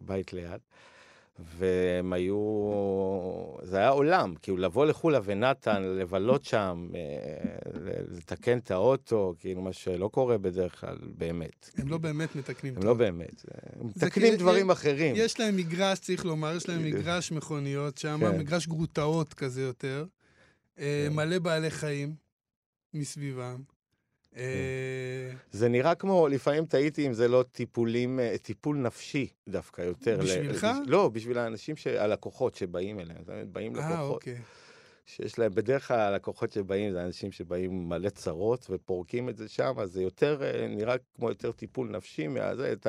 בית 0.00 0.32
ליד. 0.32 0.60
והם 1.38 2.12
היו, 2.12 2.36
זה 3.62 3.76
היה 3.76 3.88
עולם, 3.88 4.34
כאילו 4.42 4.56
לבוא 4.56 4.86
לחולה 4.86 5.20
ונתן, 5.24 5.82
לבלות 5.82 6.44
שם, 6.44 6.88
אה, 6.94 7.00
לתקן 8.08 8.58
את 8.58 8.70
האוטו, 8.70 9.34
כאילו 9.38 9.62
מה 9.62 9.72
שלא 9.72 10.08
קורה 10.08 10.38
בדרך 10.38 10.80
כלל, 10.80 10.98
באמת. 11.16 11.70
הם 11.76 11.88
לא 11.88 11.98
באמת 11.98 12.36
מתקנים. 12.36 12.76
הם 12.76 12.82
לא 12.82 12.94
באמת, 12.94 13.44
הם 13.80 13.86
מתקנים 13.86 14.34
דברים 14.34 14.70
אחרים. 14.70 15.14
יש 15.18 15.40
להם 15.40 15.56
מגרש, 15.56 15.98
צריך 15.98 16.24
לומר, 16.24 16.56
יש 16.56 16.68
להם 16.68 16.84
מגרש 16.84 17.32
מכוניות 17.32 17.98
שם, 17.98 18.18
כן. 18.20 18.38
מגרש 18.38 18.66
גרוטאות 18.66 19.34
כזה 19.34 19.62
יותר, 19.62 20.06
אה, 20.78 21.06
כן. 21.08 21.16
מלא 21.16 21.38
בעלי 21.38 21.70
חיים 21.70 22.14
מסביבם. 22.94 23.73
אה, 24.36 25.30
זה 25.50 25.68
נראה 25.68 25.94
כמו, 25.94 26.28
לפעמים 26.28 26.66
טעיתי 26.66 27.06
אם 27.06 27.12
זה 27.12 27.28
לא 27.28 27.44
טיפולים, 27.52 28.20
אה, 28.20 28.34
טיפול 28.42 28.76
נפשי 28.76 29.28
דווקא 29.48 29.82
יותר. 29.82 30.18
בשבילך? 30.22 30.66
לא, 30.86 31.08
בשביל 31.08 31.38
האנשים, 31.38 31.74
הלקוחות 31.98 32.54
שבאים 32.54 33.00
אליהם, 33.00 33.22
באים 33.52 33.76
לקוחות. 33.76 33.92
אה, 33.92 34.02
אוקיי. 34.02 34.38
שיש 35.06 35.38
להם, 35.38 35.54
בדרך 35.54 35.88
כלל 35.88 36.00
הלקוחות 36.00 36.52
שבאים 36.52 36.92
זה 36.92 37.04
אנשים 37.04 37.32
שבאים 37.32 37.88
מלא 37.88 38.08
צרות 38.08 38.66
ופורקים 38.70 39.28
את 39.28 39.36
זה 39.36 39.48
שם, 39.48 39.74
אז 39.78 39.92
זה 39.92 40.02
יותר, 40.02 40.42
אה, 40.42 40.66
נראה 40.68 40.94
כמו 41.14 41.28
יותר 41.28 41.52
טיפול 41.52 41.88
נפשי 41.88 42.28
מהזה. 42.28 42.72
את, 42.72 42.86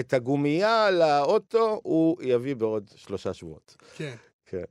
את 0.00 0.12
הגומייה 0.12 0.90
לאוטו 0.90 1.80
הוא 1.82 2.16
יביא 2.22 2.56
בעוד 2.56 2.90
שלושה 2.96 3.34
שבועות. 3.34 3.76
כן. 3.96 4.14
כן. 4.46 4.64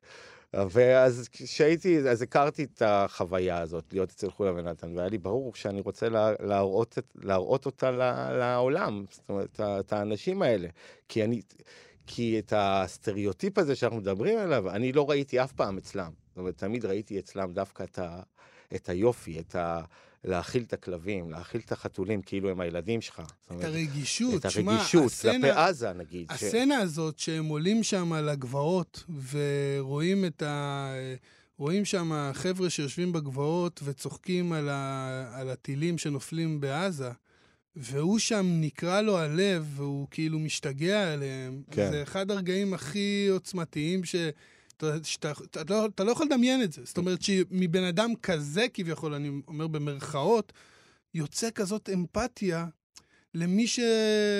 ואז 0.54 1.30
כשהייתי, 1.32 2.00
אז 2.10 2.22
הכרתי 2.22 2.64
את 2.64 2.82
החוויה 2.86 3.62
הזאת, 3.62 3.84
להיות 3.92 4.10
אצל 4.10 4.32
חולה 4.32 4.52
ונתן, 4.56 4.98
והיה 4.98 5.10
לי 5.10 5.18
ברור 5.18 5.56
שאני 5.56 5.82
רוצה 5.82 6.10
להראות, 6.40 6.98
להראות 7.16 7.66
אותה 7.66 7.92
לעולם, 8.32 9.06
זאת 9.10 9.30
אומרת, 9.30 9.60
את 9.60 9.94
האנשים 9.94 10.42
האלה. 10.42 10.68
כי 11.10 11.24
אני, 11.24 11.42
כי 12.08 12.40
את 12.40 12.54
הסטריאוטיפ 12.56 13.58
הזה 13.58 13.76
שאנחנו 13.76 13.98
מדברים 13.98 14.38
עליו, 14.38 14.70
אני 14.70 14.92
לא 14.92 15.10
ראיתי 15.10 15.44
אף 15.44 15.52
פעם 15.52 15.78
אצלם. 15.78 16.12
זאת 16.30 16.38
אומרת, 16.38 16.58
תמיד 16.58 16.86
ראיתי 16.86 17.20
אצלם 17.20 17.54
דווקא 17.54 17.84
את, 17.84 18.00
ה, 18.00 18.22
את 18.76 18.90
היופי, 18.90 19.40
את 19.40 19.56
ה... 19.56 19.82
להאכיל 20.24 20.64
את 20.64 20.74
הכלבים, 20.74 21.32
להאכיל 21.32 21.62
את 21.66 21.72
החתולים 21.72 22.22
כאילו 22.22 22.50
הם 22.50 22.60
הילדים 22.60 23.02
שלך. 23.02 23.20
את 23.20 23.52
אומרת, 23.52 23.66
הרגישות, 23.66 24.46
את 24.46 24.46
הרגישות, 24.46 25.12
כלפי 25.22 25.50
עזה 25.50 25.94
נגיד. 25.94 26.28
הסצנה 26.30 26.80
ש... 26.80 26.84
הזאת 26.84 27.20
שהם 27.20 27.46
עולים 27.46 27.84
שם 27.84 28.14
על 28.14 28.30
הגבעות 28.30 29.04
ורואים 29.32 30.26
את 30.26 30.42
ה... 30.42 30.92
רואים 31.58 31.86
שם 31.86 32.32
חבר'ה 32.34 32.70
שיושבים 32.70 33.14
בגבעות 33.14 33.80
וצוחקים 33.84 34.54
על, 34.54 34.70
ה... 34.70 35.32
על 35.34 35.50
הטילים 35.50 35.98
שנופלים 35.98 36.60
בעזה, 36.60 37.12
והוא 37.76 38.20
שם 38.20 38.46
נקרע 38.62 39.02
לו 39.02 39.18
הלב 39.18 39.66
והוא 39.76 40.08
כאילו 40.12 40.40
משתגע 40.40 41.14
עליהם. 41.14 41.62
כן. 41.72 41.92
זה 41.92 42.04
אחד 42.04 42.32
הרגעים 42.32 42.74
הכי 42.74 43.28
עוצמתיים 43.32 44.04
ש... 44.04 44.16
שאתה, 45.04 45.32
אתה, 45.32 45.62
לא, 45.70 45.86
אתה 45.86 46.04
לא 46.04 46.12
יכול 46.12 46.26
לדמיין 46.26 46.64
את 46.64 46.72
זה. 46.74 46.82
זאת 46.86 46.98
אומרת 46.98 47.22
שמבן 47.22 47.84
אדם 47.84 48.16
כזה, 48.16 48.66
כביכול, 48.74 49.14
אני 49.14 49.42
אומר 49.48 49.68
במרכאות, 49.68 50.54
יוצא 51.14 51.50
כזאת 51.52 51.90
אמפתיה 51.94 52.66
למי 53.34 53.68
ש... 53.68 53.80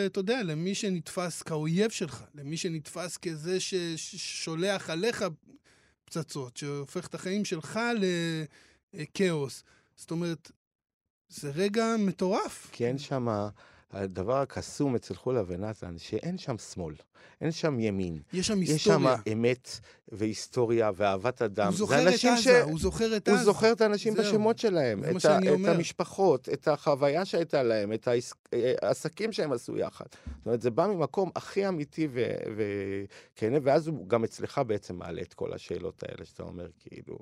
אתה 0.06 0.20
יודע, 0.20 0.44
למי 0.44 0.76
שנתפס 0.76 1.42
כאויב 1.42 1.92
שלך, 1.92 2.24
למי 2.36 2.58
שנתפס 2.58 3.18
כזה 3.18 3.60
ששולח 3.60 4.90
עליך 4.90 5.26
פצצות, 6.06 6.58
שהופך 6.58 7.08
את 7.08 7.16
החיים 7.16 7.46
שלך 7.46 7.80
לכאוס. 8.94 9.64
זאת 9.96 10.12
אומרת, 10.12 10.52
זה 11.30 11.52
רגע 11.52 11.96
מטורף. 12.00 12.70
כי 12.72 12.86
אין 12.86 12.98
שם... 12.98 13.28
הדבר 13.92 14.38
הקסום 14.38 14.96
אצל 14.96 15.16
חולה 15.16 15.44
ונתן, 15.48 15.98
שאין 15.98 16.38
שם 16.38 16.58
שמאל, 16.58 16.96
אין 17.42 17.52
שם 17.52 17.80
ימין. 17.80 18.20
יש 18.34 18.48
שם 18.48 18.60
היסטוריה. 18.60 18.76
יש 18.76 18.84
שם 18.84 19.32
אמת 19.34 19.80
והיסטוריה 20.08 20.92
ואהבת 20.96 21.42
אדם. 21.42 21.68
הוא 21.68 21.76
זוכר 21.78 22.10
את 22.10 22.14
עזה, 22.14 22.38
ש... 22.38 22.48
הוא 22.48 22.80
זוכר 22.80 23.18
את 23.18 23.28
עזה. 23.28 23.38
הוא 23.38 23.46
זוכר 23.46 23.72
את 23.72 23.82
האנשים 23.82 24.16
זהו. 24.16 24.24
בשמות 24.24 24.60
שלהם, 24.60 25.04
את, 25.04 25.26
ה... 25.26 25.40
את 25.40 25.68
המשפחות, 25.68 26.50
את 26.50 26.68
החוויה 26.68 27.26
שהייתה 27.26 27.64
להם, 27.64 27.94
את 27.94 28.08
העסקים 28.82 29.32
שהם 29.32 29.52
עשו 29.52 29.78
יחד. 29.78 30.06
זאת 30.12 30.46
אומרת, 30.46 30.62
זה 30.62 30.72
בא 30.72 30.88
ממקום 30.88 31.32
הכי 31.36 31.68
אמיתי 31.68 32.08
וכן, 32.12 33.54
ו... 33.54 33.58
ואז 33.64 33.88
הוא 33.88 34.10
גם 34.10 34.24
אצלך 34.24 34.62
בעצם 34.68 34.96
מעלה 34.96 35.22
את 35.22 35.34
כל 35.34 35.54
השאלות 35.54 36.04
האלה 36.04 36.26
שאתה 36.26 36.44
אומר, 36.44 36.68
כאילו, 36.80 37.20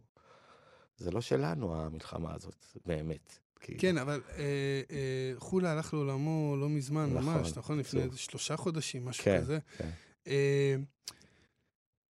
זה 0.97 1.11
לא 1.11 1.21
שלנו 1.21 1.75
המלחמה 1.75 2.33
הזאת, 2.33 2.65
באמת. 2.85 3.44
כאילו. 3.59 3.79
כן, 3.79 3.97
אבל 3.97 4.21
אה, 4.37 4.43
אה, 4.91 5.33
חולה 5.37 5.71
הלך 5.71 5.93
לעולמו 5.93 6.55
לא 6.59 6.69
מזמן, 6.69 7.09
נכון, 7.13 7.33
ממש, 7.33 7.57
נכון? 7.57 7.79
לפני 7.79 8.01
שלושה 8.15 8.57
חודשים, 8.57 9.05
משהו 9.05 9.23
כן, 9.23 9.41
כזה. 9.41 9.59
כן. 9.77 9.89
אה, 10.27 10.75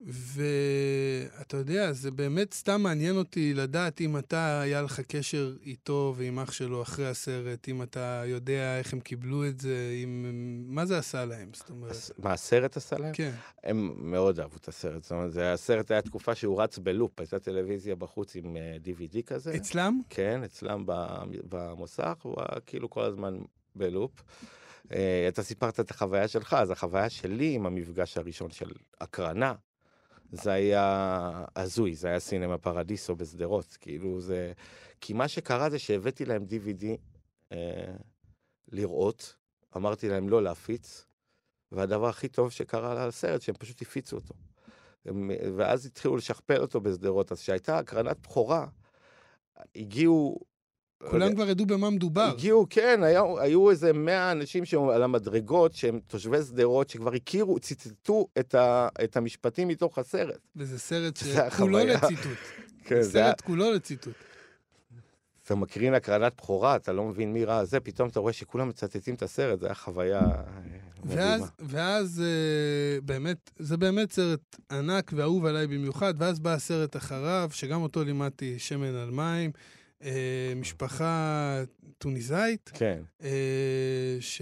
ואתה 0.07 1.57
יודע, 1.57 1.93
זה 1.93 2.11
באמת 2.11 2.53
סתם 2.53 2.81
מעניין 2.81 3.17
אותי 3.17 3.53
לדעת 3.53 4.01
אם 4.01 4.17
אתה, 4.17 4.61
היה 4.61 4.81
לך 4.81 4.99
קשר 4.99 5.53
איתו 5.65 6.13
ועם 6.17 6.39
אח 6.39 6.51
שלו 6.51 6.81
אחרי 6.81 7.07
הסרט, 7.07 7.69
אם 7.69 7.81
אתה 7.81 8.23
יודע 8.25 8.79
איך 8.79 8.93
הם 8.93 8.99
קיבלו 8.99 9.47
את 9.47 9.59
זה, 9.59 9.91
אם... 10.03 10.25
מה 10.67 10.85
זה 10.85 10.97
עשה 10.97 11.25
להם, 11.25 11.49
זאת 11.53 11.69
אומרת... 11.69 11.95
מה, 12.17 12.33
הסרט 12.33 12.77
עשה 12.77 12.97
להם? 12.97 13.13
כן. 13.13 13.31
הם 13.63 13.93
מאוד 13.97 14.39
אהבו 14.39 14.57
את 14.57 14.67
הסרט, 14.67 15.03
זאת 15.03 15.11
אומרת, 15.11 15.35
הסרט 15.53 15.91
היה 15.91 16.01
תקופה 16.01 16.35
שהוא 16.35 16.61
רץ 16.61 16.77
בלופ, 16.77 17.19
הייתה 17.19 17.39
טלוויזיה 17.39 17.95
בחוץ 17.95 18.35
עם 18.35 18.57
DVD 18.85 19.15
אה, 19.15 19.21
כזה. 19.21 19.55
אצלם? 19.55 20.01
כן, 20.09 20.43
אצלם 20.43 20.83
במוסך, 21.49 22.17
הוא 22.21 22.35
היה 22.37 22.59
כאילו 22.65 22.89
כל 22.89 23.03
הזמן 23.03 23.37
בלופ. 23.75 24.23
Uh, 24.85 24.87
אתה 25.27 25.43
סיפרת 25.43 25.79
את 25.79 25.91
החוויה 25.91 26.27
שלך, 26.27 26.53
אז 26.53 26.71
החוויה 26.71 27.09
שלי 27.09 27.53
עם 27.53 27.65
המפגש 27.65 28.17
הראשון 28.17 28.51
של 28.51 28.71
הקרנה, 29.01 29.53
זה 30.31 30.51
היה 30.51 31.45
הזוי, 31.55 31.95
זה 31.95 32.07
היה 32.07 32.19
סינמה 32.19 32.57
פרדיסו 32.57 33.15
בשדרות, 33.15 33.77
כאילו 33.81 34.21
זה... 34.21 34.53
כי 35.01 35.13
מה 35.13 35.27
שקרה 35.27 35.69
זה 35.69 35.79
שהבאתי 35.79 36.25
להם 36.25 36.45
DVD 36.49 36.85
אה, 37.51 37.95
לראות, 38.71 39.35
אמרתי 39.77 40.09
להם 40.09 40.29
לא 40.29 40.43
להפיץ, 40.43 41.05
והדבר 41.71 42.07
הכי 42.07 42.27
טוב 42.27 42.51
שקרה 42.51 43.07
לסרט, 43.07 43.41
שהם 43.41 43.55
פשוט 43.55 43.81
הפיצו 43.81 44.15
אותו. 44.15 44.33
הם, 45.05 45.31
ואז 45.57 45.85
התחילו 45.85 46.17
לשכפל 46.17 46.61
אותו 46.61 46.81
בשדרות, 46.81 47.31
אז 47.31 47.41
כשהייתה 47.41 47.77
הקרנת 47.77 48.19
בכורה, 48.19 48.67
הגיעו 49.75 50.39
כולם 50.99 51.35
כבר 51.35 51.49
ידעו 51.49 51.65
במה 51.65 51.89
מדובר. 51.89 52.21
הגיעו, 52.21 52.67
כן, 52.69 53.03
היו, 53.03 53.39
היו 53.39 53.69
איזה 53.69 53.93
מאה 53.93 54.31
אנשים 54.31 54.63
על 54.93 55.03
המדרגות, 55.03 55.73
שהם 55.73 55.99
תושבי 56.07 56.43
שדרות, 56.43 56.89
שכבר 56.89 57.13
הכירו, 57.13 57.59
ציטטו 57.59 58.27
את, 58.39 58.55
ה, 58.55 58.87
את 59.03 59.17
המשפטים 59.17 59.67
מתוך 59.67 59.97
הסרט. 59.97 60.39
וזה 60.55 60.79
סרט 60.79 61.17
שכולו 61.17 61.77
לציטוט. 61.77 62.37
כן, 62.87 63.01
זה 63.01 63.11
סרט 63.11 63.41
כולו 63.41 63.71
לציטוט. 63.71 64.13
אתה 65.45 65.55
מקרין 65.55 65.93
הקרנת 65.93 66.33
בכורה, 66.37 66.75
אתה 66.75 66.93
לא 66.93 67.03
מבין 67.03 67.33
מי 67.33 67.45
ראה 67.45 67.65
זה, 67.65 67.79
פתאום 67.79 68.09
אתה 68.09 68.19
רואה 68.19 68.33
שכולם 68.33 68.69
מצטטים 68.69 69.15
את 69.15 69.21
הסרט, 69.23 69.59
זו 69.59 69.65
הייתה 69.65 69.75
חוויה 69.75 70.19
אה, 70.19 70.43
מדהימה. 71.03 71.21
ואז, 71.21 71.51
ואז 71.59 72.23
אה, 72.25 73.01
באמת, 73.01 73.51
זה 73.59 73.77
באמת 73.77 74.11
סרט 74.11 74.55
ענק 74.71 75.11
ואהוב 75.15 75.45
עליי 75.45 75.67
במיוחד, 75.67 76.13
ואז 76.17 76.39
בא 76.39 76.53
הסרט 76.53 76.95
אחריו, 76.95 77.49
שגם 77.53 77.81
אותו 77.81 78.03
לימדתי 78.03 78.59
שמן 78.59 78.95
על 78.95 79.11
מים. 79.11 79.51
אה, 80.05 80.53
משפחה 80.55 81.63
טוניסאית. 81.97 82.71
כן. 82.73 83.01
אה, 83.23 84.17
ש... 84.19 84.41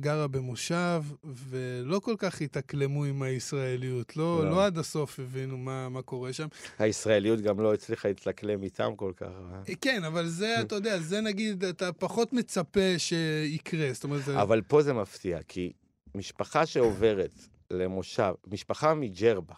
גרה 0.00 0.28
במושב, 0.28 1.02
ולא 1.24 1.98
כל 1.98 2.14
כך 2.18 2.40
התאקלמו 2.40 3.04
עם 3.04 3.22
הישראליות. 3.22 4.16
לא, 4.16 4.44
לא. 4.44 4.50
לא 4.50 4.66
עד 4.66 4.78
הסוף 4.78 5.20
הבינו 5.20 5.56
מה, 5.56 5.88
מה 5.88 6.02
קורה 6.02 6.32
שם. 6.32 6.48
הישראליות 6.78 7.40
גם 7.40 7.60
לא 7.60 7.74
הצליחה 7.74 8.08
להתלקלם 8.08 8.62
איתם 8.62 8.92
כל 8.96 9.12
כך. 9.16 9.26
אה, 9.68 9.74
כן, 9.80 10.04
אבל 10.04 10.26
זה, 10.26 10.54
אתה 10.60 10.74
יודע, 10.74 10.98
זה 10.98 11.20
נגיד, 11.20 11.64
אתה 11.64 11.92
פחות 11.92 12.32
מצפה 12.32 12.98
שיקרה. 12.98 13.92
זאת 13.92 14.04
אומרת, 14.04 14.24
זה... 14.24 14.42
אבל 14.42 14.62
פה 14.62 14.82
זה 14.82 14.92
מפתיע, 14.92 15.38
כי 15.48 15.72
משפחה 16.14 16.66
שעוברת 16.66 17.34
למושב, 17.70 18.32
משפחה 18.46 18.94
מג'רבה, 18.94 19.54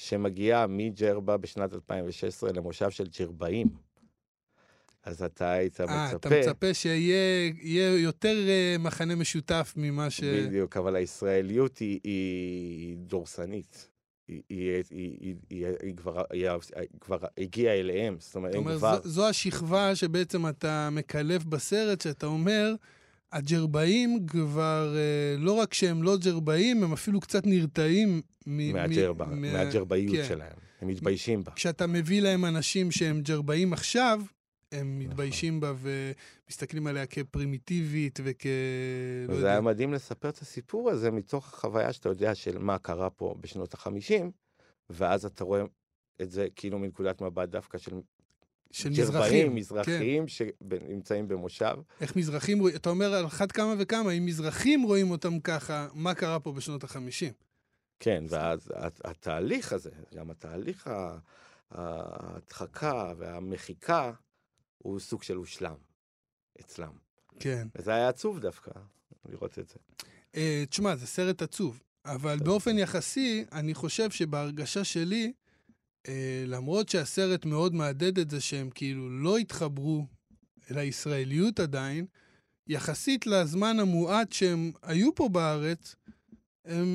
שמגיעה 0.00 0.66
מג'רבה 0.66 1.36
בשנת 1.36 1.74
2016 1.74 2.52
למושב 2.52 2.90
של 2.90 3.04
ג'רבאים, 3.18 3.66
אז 5.04 5.22
אתה 5.22 5.50
היית 5.50 5.80
אה, 5.80 6.10
אתה 6.10 6.16
מצפה... 6.16 6.40
מצפה 6.40 6.74
שיהיה 6.74 7.52
יהיה 7.62 7.98
יותר 7.98 8.48
אה, 8.48 8.76
מחנה 8.78 9.14
משותף 9.14 9.74
ממה 9.76 10.10
ש... 10.10 10.24
בדיוק, 10.24 10.76
אבל 10.76 10.96
הישראליות 10.96 11.78
היא, 11.78 12.00
היא 12.04 12.96
דורסנית. 12.96 13.88
היא, 14.28 14.42
היא, 14.48 14.82
היא, 14.90 15.16
היא, 15.20 15.34
היא, 15.50 15.66
היא, 15.82 15.96
כבר, 15.96 16.22
היא 16.30 16.48
כבר 17.00 17.18
הגיעה 17.38 17.74
אליהם, 17.74 18.16
זאת 18.20 18.36
אומרת, 18.36 18.52
זאת 18.52 18.58
אומרת, 18.58 18.78
כבר... 18.78 19.02
זו, 19.02 19.08
זו 19.08 19.28
השכבה 19.28 19.94
שבעצם 19.96 20.48
אתה 20.48 20.88
מקלף 20.92 21.44
בסרט, 21.44 22.00
שאתה 22.00 22.26
אומר, 22.26 22.74
הג'רבאים 23.32 24.26
כבר, 24.26 24.94
אה, 24.96 25.36
לא 25.38 25.52
רק 25.52 25.74
שהם 25.74 26.02
לא 26.02 26.16
ג'רבאים, 26.24 26.84
הם 26.84 26.92
אפילו 26.92 27.20
קצת 27.20 27.46
נרתעים 27.46 28.22
מ- 28.46 28.72
מהג'רבה, 28.72 29.26
מ- 29.26 29.40
מה- 29.42 29.52
מהג'רבאיות 29.52 30.16
כן. 30.16 30.24
שלהם. 30.28 30.56
הם 30.80 30.88
מתביישים 30.88 31.44
בה. 31.44 31.52
כשאתה 31.52 31.86
מביא 31.86 32.20
להם 32.22 32.44
אנשים 32.44 32.90
שהם 32.90 33.20
ג'רבאים 33.20 33.72
עכשיו, 33.72 34.20
הם 34.72 34.98
מתביישים 34.98 35.60
בה 35.60 35.72
ומסתכלים 35.78 36.86
עליה 36.86 37.06
כפרימיטיבית 37.06 38.18
וכ... 38.24 38.46
לא 38.46 39.32
וזה 39.32 39.40
יודע. 39.40 39.50
היה 39.50 39.60
מדהים 39.60 39.92
לספר 39.92 40.28
את 40.28 40.38
הסיפור 40.38 40.90
הזה 40.90 41.10
מתוך 41.10 41.54
החוויה 41.54 41.92
שאתה 41.92 42.08
יודע 42.08 42.34
של 42.34 42.58
מה 42.58 42.78
קרה 42.78 43.10
פה 43.10 43.34
בשנות 43.40 43.74
החמישים, 43.74 44.30
ואז 44.90 45.24
אתה 45.24 45.44
רואה 45.44 45.62
את 46.22 46.30
זה 46.30 46.46
כאילו 46.56 46.78
מנקודת 46.78 47.20
מבט 47.20 47.48
דווקא 47.48 47.78
של 47.78 47.92
של 48.72 48.92
ג'רבאים, 48.94 49.54
מזרחים. 49.54 50.26
כן. 50.26 50.28
שנמצאים 50.28 51.28
במושב. 51.28 51.76
איך 52.00 52.16
מזרחים 52.16 52.66
אתה 52.76 52.90
אומר 52.90 53.14
על 53.14 53.26
אחת 53.26 53.52
כמה 53.52 53.74
וכמה, 53.78 54.12
אם 54.12 54.26
מזרחים 54.26 54.82
רואים 54.82 55.10
אותם 55.10 55.40
ככה, 55.40 55.88
מה 55.94 56.14
קרה 56.14 56.40
פה 56.40 56.52
בשנות 56.52 56.84
החמישים? 56.84 57.32
כן, 58.00 58.24
ואז 58.28 58.72
הת- 58.74 59.00
התהליך 59.04 59.72
הזה, 59.72 59.90
גם 60.14 60.30
התהליך 60.30 60.90
ההדחקה 61.70 63.12
והמחיקה, 63.18 64.12
הוא 64.78 65.00
סוג 65.00 65.22
של 65.22 65.36
הושלם 65.36 65.74
אצלם. 66.60 66.92
כן. 67.40 67.68
וזה 67.76 67.94
היה 67.94 68.08
עצוב 68.08 68.40
דווקא, 68.40 68.70
לראות 69.28 69.58
את 69.58 69.68
זה. 69.68 69.74
אה, 70.34 70.64
תשמע, 70.70 70.96
זה 70.96 71.06
סרט 71.06 71.42
עצוב, 71.42 71.82
אבל 72.04 72.38
באופן 72.38 72.78
יחסי, 72.78 73.44
אני 73.52 73.74
חושב 73.74 74.10
שבהרגשה 74.10 74.84
שלי, 74.84 75.32
למרות 76.46 76.88
שהסרט 76.88 77.44
מאוד 77.44 77.74
מהדהד 77.74 78.18
את 78.18 78.30
זה 78.30 78.40
שהם 78.40 78.70
כאילו 78.70 79.10
לא 79.10 79.38
התחברו 79.38 80.06
אל 80.70 80.78
הישראליות 80.78 81.60
עדיין, 81.60 82.06
יחסית 82.66 83.26
לזמן 83.26 83.80
המועט 83.80 84.32
שהם 84.32 84.72
היו 84.82 85.14
פה 85.14 85.28
בארץ, 85.28 85.94
הם 86.64 86.86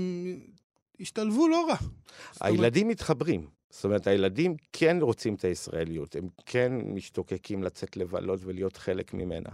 השתלבו 1.00 1.48
לא 1.48 1.68
רע. 1.70 1.76
זאת 1.76 2.42
אומרת, 2.42 2.42
הילדים 2.42 2.88
מתחברים. 2.88 3.48
זאת 3.70 3.86
אומרת, 3.86 4.08
הילדים 4.08 4.56
כן 4.74 4.98
רוצים 5.02 5.36
את 5.36 5.44
הישראליות, 5.44 6.16
הם 6.16 6.28
כן 6.46 6.74
משתוקקים 6.86 7.64
לצאת 7.64 7.98
לבלות 7.98 8.40
ולהיות 8.44 8.78
חלק 8.78 9.14
ממנה. 9.14 9.50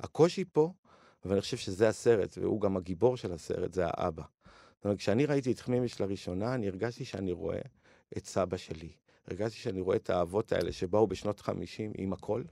הקושי 0.00 0.44
פה, 0.52 0.72
ואני 1.24 1.40
חושב 1.40 1.56
שזה 1.56 1.88
הסרט, 1.88 2.38
והוא 2.40 2.60
גם 2.60 2.76
הגיבור 2.76 3.16
של 3.16 3.32
הסרט, 3.32 3.74
זה 3.74 3.82
האבא. 3.86 4.22
זאת 4.76 4.84
אומרת, 4.84 4.98
כשאני 4.98 5.26
ראיתי 5.26 5.52
את 5.52 5.60
חמימיש 5.60 6.00
לראשונה, 6.00 6.54
אני 6.54 6.68
הרגשתי 6.68 7.04
שאני 7.04 7.32
רואה 7.32 7.60
את 8.16 8.26
סבא 8.26 8.56
שלי. 8.56 8.92
הרגשתי 9.26 9.58
שאני 9.58 9.80
רואה 9.80 9.96
את 9.96 10.10
האבות 10.10 10.52
האלה 10.52 10.72
שבאו 10.72 11.06
בשנות 11.06 11.40
50 11.40 11.92
עם 11.98 12.12
הכל, 12.12 12.42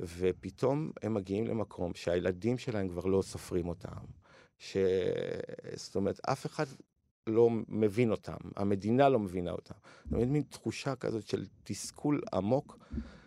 ופתאום 0.00 0.90
הם 1.02 1.14
מגיעים 1.14 1.46
למקום 1.46 1.94
שהילדים 1.94 2.58
שלהם 2.58 2.88
כבר 2.88 3.04
לא 3.04 3.22
סופרים 3.22 3.68
אותם. 3.68 4.04
ש... 4.58 4.76
זאת 5.74 5.96
אומרת, 5.96 6.20
אף 6.28 6.46
אחד 6.46 6.66
לא 7.26 7.50
מבין 7.68 8.10
אותם, 8.10 8.36
המדינה 8.56 9.08
לא 9.08 9.18
מבינה 9.18 9.50
אותם. 9.50 9.74
זאת 10.04 10.12
אומרת, 10.12 10.28
מין 10.28 10.42
תחושה 10.42 10.96
כזאת 10.96 11.26
של 11.26 11.46
תסכול 11.64 12.20
עמוק 12.34 12.78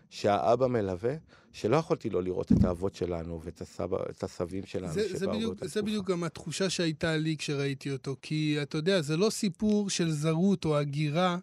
שהאבא 0.09 0.67
מלווה, 0.67 1.15
שלא 1.53 1.77
יכולתי 1.77 2.09
לא 2.09 2.23
לראות 2.23 2.51
את 2.51 2.63
האבות 2.63 2.95
שלנו 2.95 3.41
ואת 3.43 3.61
הסבא, 3.61 3.97
את 4.09 4.23
הסבים 4.23 4.65
שלנו 4.65 4.93
זה, 4.93 5.07
זה, 5.11 5.19
שבאו 5.19 5.39
באותה 5.39 5.67
זה 5.67 5.71
תקופה. 5.71 5.85
בדיוק 5.85 6.09
גם 6.09 6.23
התחושה 6.23 6.69
שהייתה 6.69 7.17
לי 7.17 7.37
כשראיתי 7.37 7.91
אותו, 7.91 8.15
כי 8.21 8.57
אתה 8.61 8.77
יודע, 8.77 9.01
זה 9.01 9.17
לא 9.17 9.29
סיפור 9.29 9.89
של 9.89 10.11
זרות 10.11 10.65
או 10.65 10.77
הגירה, 10.77 11.37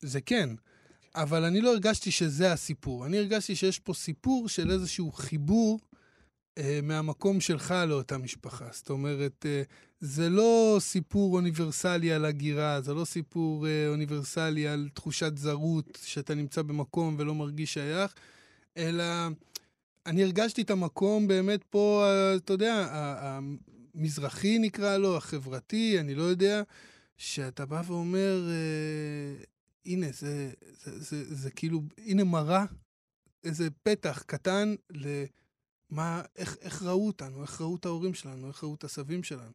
זה 0.00 0.20
כן, 0.20 0.50
אבל 1.14 1.44
אני 1.44 1.60
לא 1.60 1.72
הרגשתי 1.72 2.10
שזה 2.10 2.52
הסיפור. 2.52 3.06
אני 3.06 3.18
הרגשתי 3.18 3.56
שיש 3.56 3.78
פה 3.78 3.94
סיפור 3.94 4.48
של 4.48 4.70
איזשהו 4.70 5.12
חיבור 5.12 5.80
מהמקום 6.82 7.40
שלך 7.40 7.74
לאותה 7.88 8.18
משפחה. 8.18 8.68
זאת 8.72 8.90
אומרת, 8.90 9.46
אה, 9.48 9.62
זה 10.00 10.28
לא 10.30 10.76
סיפור 10.80 11.34
אוניברסלי 11.34 12.12
על 12.12 12.24
הגירה, 12.24 12.80
זה 12.80 12.94
לא 12.94 13.04
סיפור 13.04 13.66
אה, 13.66 13.88
אוניברסלי 13.88 14.68
על 14.68 14.88
תחושת 14.94 15.36
זרות, 15.36 15.98
שאתה 16.04 16.34
נמצא 16.34 16.62
במקום 16.62 17.16
ולא 17.18 17.34
מרגיש 17.34 17.74
שייך, 17.74 18.14
אלא 18.76 19.04
אני 20.06 20.22
הרגשתי 20.22 20.62
את 20.62 20.70
המקום 20.70 21.28
באמת 21.28 21.64
פה, 21.64 22.04
אה, 22.06 22.36
אתה 22.36 22.52
יודע, 22.52 22.86
המזרחי 23.94 24.58
נקרא 24.58 24.96
לו, 24.96 25.16
החברתי, 25.16 26.00
אני 26.00 26.14
לא 26.14 26.22
יודע, 26.22 26.62
שאתה 27.16 27.66
בא 27.66 27.82
ואומר, 27.86 28.48
אה, 28.48 29.44
הנה, 29.86 30.06
זה, 30.12 30.50
זה, 30.82 30.98
זה, 30.98 31.34
זה 31.34 31.50
כאילו, 31.50 31.82
הנה 31.98 32.24
מראה, 32.24 32.64
איזה 33.44 33.68
פתח 33.82 34.22
קטן 34.26 34.74
למה, 35.90 36.22
איך, 36.36 36.56
איך 36.60 36.82
ראו 36.82 37.06
אותנו, 37.06 37.42
איך 37.42 37.60
ראו 37.60 37.76
את 37.76 37.86
ההורים 37.86 38.14
שלנו, 38.14 38.48
איך 38.48 38.64
ראו 38.64 38.74
את 38.74 38.84
הסבים 38.84 39.22
שלנו. 39.22 39.52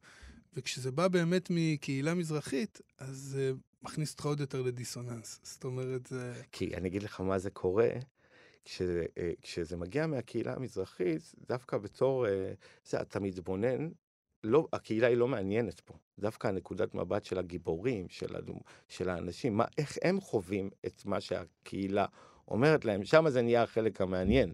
וכשזה 0.54 0.92
בא 0.92 1.08
באמת 1.08 1.48
מקהילה 1.50 2.14
מזרחית, 2.14 2.82
אז 2.98 3.18
זה 3.18 3.54
מכניס 3.84 4.12
אותך 4.12 4.26
עוד 4.26 4.40
יותר 4.40 4.62
לדיסוננס. 4.62 5.40
זאת 5.44 5.64
אומרת, 5.64 6.08
זה... 6.08 6.42
כי 6.52 6.76
אני 6.76 6.88
אגיד 6.90 7.04
לך 7.04 7.22
מה 7.22 7.40
זה 7.40 7.50
קורה, 7.50 7.90
כשזה, 8.66 9.06
אה, 9.18 9.32
כשזה 9.42 9.78
מגיע 9.78 10.08
מהקהילה 10.08 10.54
המזרחית, 10.54 11.36
דווקא 11.48 11.78
בתור, 11.78 12.28
אה, 12.28 12.54
זה, 12.86 13.02
אתה 13.02 13.20
מתבונן, 13.20 13.90
לא, 14.44 14.68
הקהילה 14.74 15.08
היא 15.08 15.18
לא 15.18 15.28
מעניינת 15.28 15.80
פה. 15.80 15.94
דווקא 16.20 16.48
הנקודת 16.48 16.96
מבט 16.96 17.26
של 17.26 17.40
הגיבורים, 17.40 18.10
של, 18.10 18.36
של 18.88 19.10
האנשים, 19.10 19.58
מה, 19.58 19.66
איך 19.78 19.98
הם 20.02 20.22
חווים 20.22 20.70
את 20.86 21.06
מה 21.06 21.22
שהקהילה 21.22 22.06
אומרת 22.48 22.86
להם, 22.86 23.06
שם 23.06 23.30
זה 23.30 23.42
נהיה 23.42 23.64
החלק 23.64 24.02
המעניין 24.02 24.54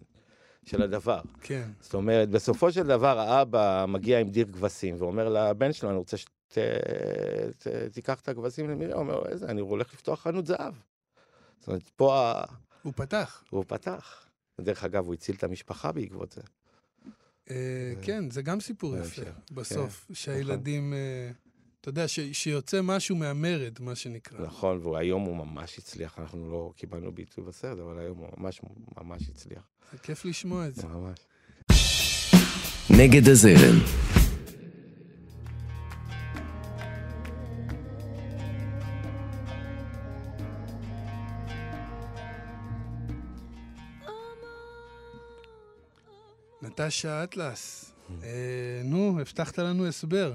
של 0.70 0.82
הדבר. 0.82 1.22
כן. 1.42 1.70
זאת 1.82 1.94
אומרת, 1.94 2.30
בסופו 2.30 2.72
של 2.72 2.88
דבר 2.88 3.20
האבא 3.20 3.86
מגיע 3.88 4.20
עם 4.20 4.30
דיר 4.30 4.48
כבשים 4.54 4.96
ואומר 5.00 5.30
לבן 5.30 5.74
שלו, 5.74 5.90
אני 5.90 5.98
רוצה 5.98 6.18
שתיקח 6.18 8.20
את 8.20 8.30
הכבשים 8.30 8.70
למרעה, 8.70 8.94
הוא 8.94 9.00
אומר, 9.00 9.30
איזה, 9.30 9.46
אני 9.46 9.62
הולך 9.62 9.94
לפתוח 9.94 10.22
חנות 10.22 10.46
זהב. 10.46 10.74
זאת 11.60 11.68
אומרת, 11.68 11.90
פה 11.96 12.20
ה... 12.20 12.44
הוא 12.84 12.94
פתח. 12.96 13.44
הוא 13.50 13.64
פתח. 13.68 14.26
דרך 14.62 14.84
אגב, 14.84 15.06
הוא 15.06 15.14
הציל 15.14 15.36
את 15.36 15.44
המשפחה 15.44 15.92
בעקבות 15.92 16.32
זה. 16.32 16.42
אה, 17.50 17.94
כן, 18.02 18.30
זה 18.30 18.42
גם 18.42 18.60
סיפור 18.60 18.98
יפה, 18.98 19.22
בהמשך. 19.22 19.34
בסוף, 19.52 20.06
כן, 20.08 20.14
שהילדים, 20.14 20.94
אה, 20.94 21.32
אתה 21.82 21.90
יודע, 21.90 22.08
ש- 22.08 22.20
שיוצא 22.34 22.82
משהו 22.82 23.16
מהמרד, 23.16 23.74
מה 23.80 23.96
שנקרא. 23.96 24.40
נכון, 24.46 24.86
והיום 24.86 25.24
הוא 25.24 25.36
ממש 25.36 25.78
הצליח, 25.78 26.20
אנחנו 26.20 26.52
לא 26.52 26.72
קיבלנו 26.76 27.12
ביטוי 27.12 27.44
בסרט, 27.44 27.80
אבל 27.80 28.00
היום 28.00 28.18
הוא 28.18 28.28
ממש 28.38 28.62
ממש 28.98 29.22
הצליח. 29.30 29.64
זה 29.92 29.98
כיף 29.98 30.26
לשמוע 30.26 30.68
את 30.68 30.76
זה. 30.76 30.88
ממש. 30.88 31.20
נגד 32.90 33.28
הזרם, 33.28 33.80
נטשה 46.62 47.24
אטלס, 47.24 47.92
אה, 48.24 48.30
נו, 48.84 49.18
הבטחת 49.22 49.58
לנו 49.60 49.88
הסבר. 49.88 50.34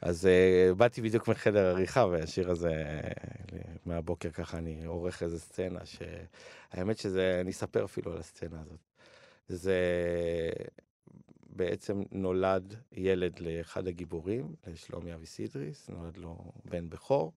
אז 0.00 0.28
uh, 0.28 0.74
באתי 0.74 1.02
בדיוק 1.02 1.28
מחדר 1.28 1.66
עריכה, 1.66 2.06
והשיר 2.06 2.50
הזה, 2.50 3.00
uh, 3.00 3.58
מהבוקר 3.86 4.30
ככה 4.30 4.58
אני 4.58 4.84
עורך 4.84 5.22
איזה 5.22 5.38
סצנה, 5.38 5.80
שהאמת 5.84 6.98
שזה, 6.98 7.38
אני 7.40 7.50
אספר 7.50 7.84
אפילו 7.84 8.12
על 8.12 8.18
הסצנה 8.18 8.60
הזאת. 8.60 8.80
זה 9.48 9.80
בעצם 11.48 12.02
נולד 12.12 12.74
ילד 12.92 13.40
לאחד 13.40 13.88
הגיבורים, 13.88 14.54
לשלומי 14.66 15.14
אביסידריס, 15.14 15.88
נולד 15.88 16.16
לו 16.16 16.52
בן 16.64 16.90
בכור, 16.90 17.32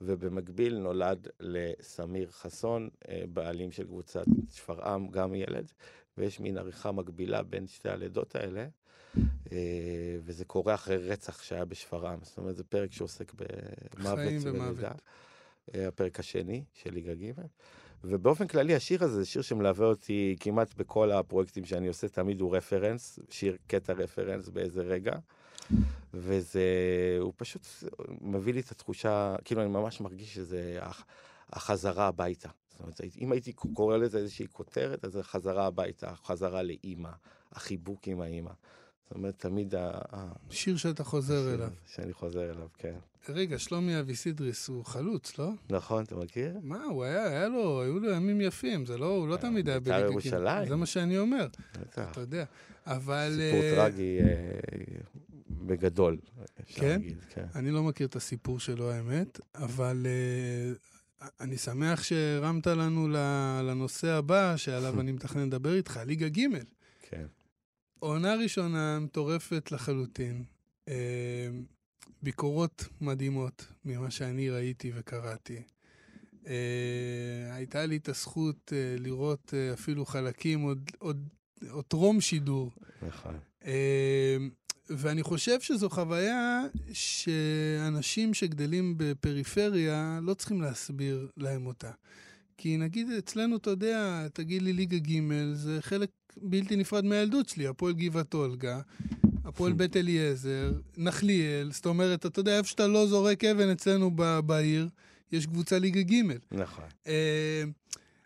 ובמקביל 0.00 0.78
נולד 0.78 1.28
לסמיר 1.40 2.30
חסון, 2.30 2.88
uh, 3.02 3.08
בעלים 3.28 3.72
של 3.72 3.86
קבוצת 3.86 4.24
שפרעם, 4.50 5.08
גם 5.08 5.34
ילד, 5.34 5.72
ויש 6.18 6.40
מין 6.40 6.58
עריכה 6.58 6.92
מקבילה 6.92 7.42
בין 7.42 7.66
שתי 7.66 7.88
הלידות 7.88 8.34
האלה, 8.34 8.60
אה, 8.60 8.68
וזה 10.24 10.44
קורה 10.44 10.74
אחרי 10.74 10.96
רצח 10.96 11.42
שהיה 11.42 11.64
בשפרעם. 11.64 12.18
זאת 12.22 12.38
אומרת, 12.38 12.56
זה 12.56 12.64
פרק 12.64 12.92
שעוסק 12.92 13.32
במוות 13.34 14.18
ולידה. 14.74 14.92
אה, 15.74 15.88
הפרק 15.88 16.20
השני 16.20 16.64
של 16.72 16.94
ליגה 16.94 17.14
ג'. 17.14 17.32
ובאופן 18.04 18.46
כללי, 18.46 18.74
השיר 18.74 19.04
הזה 19.04 19.14
זה 19.16 19.24
שיר 19.26 19.42
שמלווה 19.42 19.86
אותי 19.86 20.36
כמעט 20.40 20.74
בכל 20.74 21.10
הפרויקטים 21.12 21.64
שאני 21.64 21.88
עושה, 21.88 22.08
תמיד 22.08 22.40
הוא 22.40 22.56
רפרנס, 22.56 23.18
שיר 23.30 23.56
קטע 23.66 23.92
רפרנס 23.92 24.48
באיזה 24.48 24.82
רגע. 24.82 25.12
וזה, 26.14 26.62
הוא 27.20 27.32
פשוט 27.36 27.66
מביא 28.20 28.54
לי 28.54 28.60
את 28.60 28.70
התחושה, 28.70 29.36
כאילו 29.44 29.62
אני 29.62 29.70
ממש 29.70 30.00
מרגיש 30.00 30.34
שזה 30.34 30.78
הח- 30.80 31.04
החזרה 31.52 32.06
הביתה. 32.06 32.48
זאת 32.70 32.80
אומרת, 32.80 33.00
אם 33.20 33.32
הייתי 33.32 33.52
קורא 33.52 33.96
לזה 33.96 34.18
איזושהי 34.18 34.46
כותרת, 34.52 35.04
אז 35.04 35.12
זה 35.12 35.22
חזרה 35.22 35.66
הביתה, 35.66 36.14
חזרה 36.14 36.62
לאימא, 36.62 37.10
החיבוק 37.52 38.08
עם 38.08 38.20
האימא. 38.20 38.50
זאת 39.08 39.16
אומרת, 39.16 39.34
תמיד 39.38 39.74
ה... 39.74 40.00
שיר 40.50 40.76
שאתה 40.76 41.04
חוזר 41.04 41.54
אליו. 41.54 41.70
שאני 41.86 42.12
חוזר 42.12 42.50
אליו, 42.50 42.66
כן. 42.78 42.94
רגע, 43.28 43.58
שלומי 43.58 44.00
אביסידריס 44.00 44.68
הוא 44.68 44.84
חלוץ, 44.84 45.38
לא? 45.38 45.50
נכון, 45.70 46.04
אתה 46.04 46.16
מכיר? 46.16 46.58
מה, 46.62 46.84
הוא 46.84 47.04
היה, 47.04 47.24
היה 47.24 47.48
לו, 47.48 47.82
היו 47.82 47.98
לו 47.98 48.10
ימים 48.10 48.40
יפים, 48.40 48.86
זה 48.86 48.98
לא, 48.98 49.06
הוא 49.06 49.28
לא 49.28 49.36
תמיד 49.36 49.68
היה 49.68 49.80
בית"ר 49.80 49.96
בליגה. 49.96 50.10
ירושלים. 50.10 50.68
זה 50.68 50.76
מה 50.76 50.86
שאני 50.86 51.18
אומר, 51.18 51.46
בטח. 51.80 52.10
אתה 52.10 52.20
יודע. 52.20 52.44
אבל... 52.86 53.32
סיפור 53.36 53.62
אה, 53.62 53.74
טרגי 53.74 54.18
אה, 54.20 54.26
בגדול, 55.50 56.18
אפשר 56.60 56.80
כן? 56.80 56.88
להגיד, 56.88 57.18
כן. 57.30 57.46
אני 57.54 57.70
לא 57.70 57.82
מכיר 57.82 58.06
את 58.06 58.16
הסיפור 58.16 58.60
שלו, 58.60 58.90
האמת, 58.90 59.40
אבל 59.54 60.06
אני 61.40 61.56
שמח 61.56 62.02
שהרמת 62.02 62.66
לנו 62.66 63.08
לנושא 63.62 64.08
הבא, 64.08 64.56
שעליו 64.56 64.94
אני 65.00 65.12
מתכנן 65.12 65.46
לדבר 65.46 65.74
איתך, 65.74 66.00
ליגה 66.06 66.28
ג'. 66.28 66.40
כן. 67.02 67.26
עונה 67.98 68.34
ראשונה 68.34 68.98
מטורפת 69.00 69.72
לחלוטין. 69.72 70.44
Uh, 70.86 70.90
ביקורות 72.22 72.88
מדהימות 73.00 73.66
ממה 73.84 74.10
שאני 74.10 74.50
ראיתי 74.50 74.92
וקראתי. 74.94 75.62
Uh, 76.44 76.48
הייתה 77.50 77.86
לי 77.86 77.96
את 77.96 78.08
הזכות 78.08 78.72
uh, 78.72 79.00
לראות 79.00 79.54
uh, 79.54 79.74
אפילו 79.74 80.06
חלקים 80.06 80.60
עוד, 80.60 80.90
עוד, 80.98 81.28
עוד 81.70 81.84
טרום 81.84 82.20
שידור. 82.20 82.70
נכון. 83.08 83.38
אה, 83.66 84.36
ואני 84.90 85.22
חושב 85.22 85.60
שזו 85.60 85.90
חוויה 85.90 86.62
שאנשים 86.92 88.34
שגדלים 88.34 88.94
בפריפריה 88.96 90.18
לא 90.22 90.34
צריכים 90.34 90.60
להסביר 90.60 91.28
להם 91.36 91.66
אותה. 91.66 91.90
כי 92.58 92.76
נגיד 92.76 93.10
אצלנו, 93.10 93.56
אתה 93.56 93.70
יודע, 93.70 94.26
תגיד 94.32 94.62
לי 94.62 94.72
ליגה 94.72 94.98
ג' 94.98 95.52
זה 95.52 95.78
חלק 95.80 96.10
בלתי 96.36 96.76
נפרד 96.76 97.04
מהילדות 97.04 97.48
שלי, 97.48 97.66
הפועל 97.66 97.94
גבעת 97.94 98.34
אולגה, 98.34 98.80
הפועל 99.44 99.72
בית 99.72 99.96
אליעזר, 99.96 100.72
נחליאל, 100.96 101.70
זאת 101.72 101.86
אומרת, 101.86 102.26
אתה 102.26 102.40
יודע, 102.40 102.58
איפה 102.58 102.68
שאתה 102.68 102.86
לא 102.86 103.06
זורק 103.06 103.44
אבן 103.44 103.70
אצלנו 103.70 104.10
ב- 104.14 104.40
בעיר, 104.40 104.88
יש 105.32 105.46
קבוצה 105.46 105.78
ליגה 105.78 106.02
ג'. 106.02 106.22
נכון. 106.52 106.84
אה, 107.06 107.62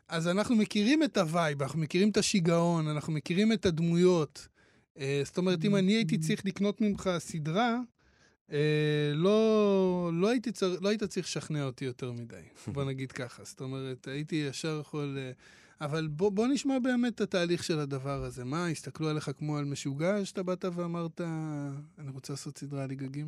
אז 0.08 0.28
אנחנו 0.28 0.56
מכירים 0.56 1.02
את 1.02 1.16
ה 1.16 1.24
vibe, 1.24 1.62
אנחנו 1.62 1.78
מכירים 1.78 2.08
את 2.10 2.16
השיגעון, 2.16 2.88
אנחנו 2.88 3.12
מכירים 3.12 3.52
את 3.52 3.66
הדמויות. 3.66 4.48
אה, 4.98 5.22
זאת 5.24 5.38
אומרת, 5.38 5.64
אם 5.64 5.76
אני 5.76 5.92
הייתי 5.92 6.18
צריך 6.18 6.46
לקנות 6.46 6.80
ממך 6.80 7.10
סדרה, 7.18 7.80
לא, 9.14 10.10
לא, 10.12 10.28
הייתי 10.28 10.52
צר, 10.52 10.76
לא 10.80 10.88
היית 10.88 11.04
צריך 11.04 11.26
לשכנע 11.26 11.64
אותי 11.64 11.84
יותר 11.84 12.12
מדי, 12.12 12.36
בוא 12.74 12.84
נגיד 12.84 13.12
ככה. 13.12 13.44
זאת 13.44 13.60
אומרת, 13.60 14.08
הייתי 14.08 14.36
ישר 14.36 14.78
יכול... 14.80 15.18
אה, 15.20 15.32
אבל 15.80 16.06
בוא, 16.06 16.32
בוא 16.32 16.46
נשמע 16.46 16.78
באמת 16.78 17.14
את 17.14 17.20
התהליך 17.20 17.64
של 17.64 17.78
הדבר 17.78 18.24
הזה. 18.24 18.44
מה, 18.44 18.66
הסתכלו 18.66 19.08
עליך 19.08 19.30
כמו 19.38 19.58
על 19.58 19.64
משוגע, 19.64 20.24
שאתה 20.24 20.42
באת 20.42 20.64
ואמרת, 20.74 21.20
אני 21.98 22.10
רוצה 22.10 22.32
לעשות 22.32 22.58
סדרה 22.58 22.86
ליגה 22.86 23.06
ג'? 23.06 23.22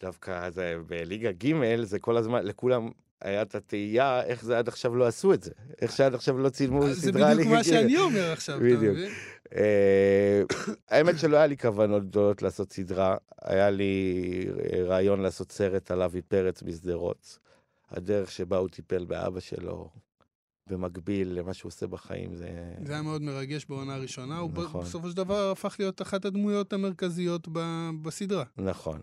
דווקא 0.00 0.50
זה, 0.50 0.76
בליגה 0.86 1.32
ג' 1.32 1.82
זה 1.82 1.98
כל 1.98 2.16
הזמן, 2.16 2.46
לכולם 2.46 2.88
היה 3.22 3.42
את 3.42 3.54
התהייה 3.54 4.22
איך 4.22 4.44
זה 4.44 4.58
עד 4.58 4.68
עכשיו 4.68 4.96
לא 4.96 5.06
עשו 5.06 5.34
את 5.34 5.42
זה. 5.42 5.50
איך 5.80 5.92
שעד 5.92 6.14
עכשיו 6.14 6.38
לא 6.38 6.48
צילמו 6.48 6.86
זה 6.86 7.00
סדרה 7.00 7.26
בדיוק 7.26 7.38
ליגה 7.38 7.50
מה 7.50 7.60
ג'. 7.60 7.64
שאני 7.64 7.96
אומר 7.96 8.32
עכשיו, 8.32 8.56
אתה 8.56 8.64
בדיוק. 8.64 8.96
מבין? 8.96 9.12
אה, 9.56 10.42
האמת 10.90 11.18
שלא 11.18 11.36
היה 11.36 11.46
לי 11.46 11.56
כוונות 11.56 12.04
גדולות 12.08 12.42
לעשות 12.42 12.72
סדרה, 12.72 13.16
היה 13.42 13.70
לי 13.70 14.14
אה, 14.72 14.82
רעיון 14.84 15.20
לעשות 15.20 15.52
סרט 15.52 15.90
על 15.90 16.02
אבי 16.02 16.22
פרץ 16.22 16.62
משדרות. 16.62 17.38
הדרך 17.90 18.30
שבה 18.30 18.56
הוא 18.56 18.68
טיפל 18.68 19.04
באבא 19.04 19.40
שלו, 19.40 19.88
במקביל 20.66 21.28
למה 21.38 21.54
שהוא 21.54 21.68
עושה 21.70 21.86
בחיים, 21.86 22.34
זה... 22.34 22.48
זה 22.84 22.92
היה 22.92 23.02
מאוד 23.02 23.22
מרגש 23.22 23.64
בעונה 23.68 23.94
הראשונה, 23.94 24.38
הוא 24.38 24.50
נכון. 24.54 24.84
בסופו 24.84 25.10
של 25.10 25.16
דבר 25.16 25.50
הפך 25.50 25.76
להיות 25.78 26.02
אחת 26.02 26.24
הדמויות 26.24 26.72
המרכזיות 26.72 27.48
ב- 27.52 27.90
בסדרה. 28.02 28.44
נכון. 28.56 29.00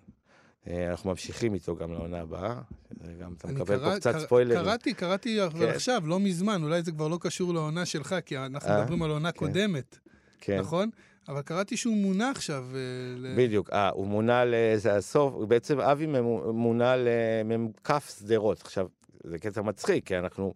אה, 0.67 0.89
אנחנו 0.91 1.09
ממשיכים 1.09 1.53
איתו 1.53 1.75
גם 1.75 1.93
לעונה 1.93 2.19
הבאה, 2.21 2.61
זה 3.03 3.13
גם 3.21 3.33
אתה 3.37 3.47
מקבל 3.47 3.77
קרא- 3.77 3.93
פה 3.93 3.99
קצת 3.99 4.11
קרא- 4.11 4.19
ספוילרים. 4.19 4.63
קראתי, 4.63 4.93
קראתי 4.93 5.37
כן. 5.59 5.67
עכשיו, 5.69 6.03
לא 6.05 6.19
מזמן, 6.19 6.63
אולי 6.63 6.83
זה 6.83 6.91
כבר 6.91 7.07
לא 7.07 7.17
קשור 7.21 7.53
לעונה 7.53 7.85
שלך, 7.85 8.15
כי 8.25 8.37
אנחנו 8.37 8.69
אה, 8.69 8.81
מדברים 8.81 9.03
על 9.03 9.11
עונה 9.11 9.31
כן. 9.31 9.37
קודמת, 9.39 9.99
כן. 10.41 10.59
נכון? 10.59 10.89
אבל 11.27 11.41
קראתי 11.41 11.77
שהוא 11.77 11.95
מונה 11.97 12.29
עכשיו. 12.29 12.65
אה, 12.75 12.79
ל- 13.17 13.35
בדיוק, 13.37 13.69
אה, 13.69 13.89
הוא 13.89 14.07
מונה 14.07 14.43
לזה 14.45 14.95
הסוף, 14.95 15.33
בעצם 15.47 15.79
אבי 15.79 16.07
מונה 16.53 16.95
למ"כ 16.97 17.91
שדרות. 18.19 18.61
עכשיו, 18.61 18.87
זה 19.23 19.39
קטע 19.39 19.61
מצחיק, 19.61 20.07
כי 20.07 20.17
אנחנו 20.17 20.53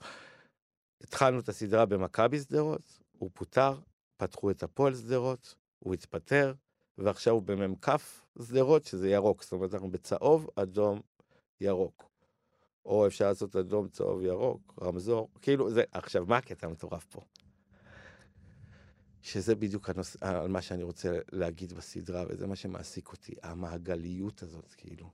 התחלנו 1.04 1.39
את 1.39 1.50
הסדרה 1.50 1.86
במכבי 1.86 2.39
שדרות, 2.39 3.00
הוא 3.17 3.30
פוטר, 3.34 3.74
פתחו 4.17 4.52
את 4.52 4.63
הפועל 4.63 4.95
שדרות, 4.95 5.56
הוא 5.80 5.93
התפטר, 5.93 6.54
ועכשיו 6.98 7.34
הוא 7.34 7.41
במ"כ 7.41 7.89
שדרות, 8.41 8.84
שזה 8.86 9.10
ירוק. 9.10 9.43
זאת 9.43 9.52
אומרת, 9.52 9.74
אנחנו 9.74 9.91
בצהוב, 9.91 10.50
אדום, 10.56 11.02
ירוק. 11.62 12.10
או 12.86 13.08
אפשר 13.08 13.28
לעשות 13.28 13.56
אדום, 13.56 13.88
צהוב, 13.88 14.21
ירוק, 14.21 14.74
רמזור, 14.82 15.30
כאילו 15.41 15.69
זה, 15.69 15.84
עכשיו, 15.91 16.26
מה 16.28 16.38
הקטע 16.38 16.67
המטורף 16.67 17.06
פה? 17.06 17.21
שזה 19.25 19.55
בדיוק 19.55 19.89
הנוס... 19.89 20.17
על 20.21 20.47
מה 20.47 20.61
שאני 20.61 20.83
רוצה 20.83 21.19
להגיד 21.31 21.73
בסדרה, 21.73 22.23
וזה 22.29 22.47
מה 22.47 22.55
שמעסיק 22.55 23.11
אותי, 23.11 23.33
המעגליות 23.43 24.43
הזאת, 24.43 24.73
כאילו, 24.77 25.09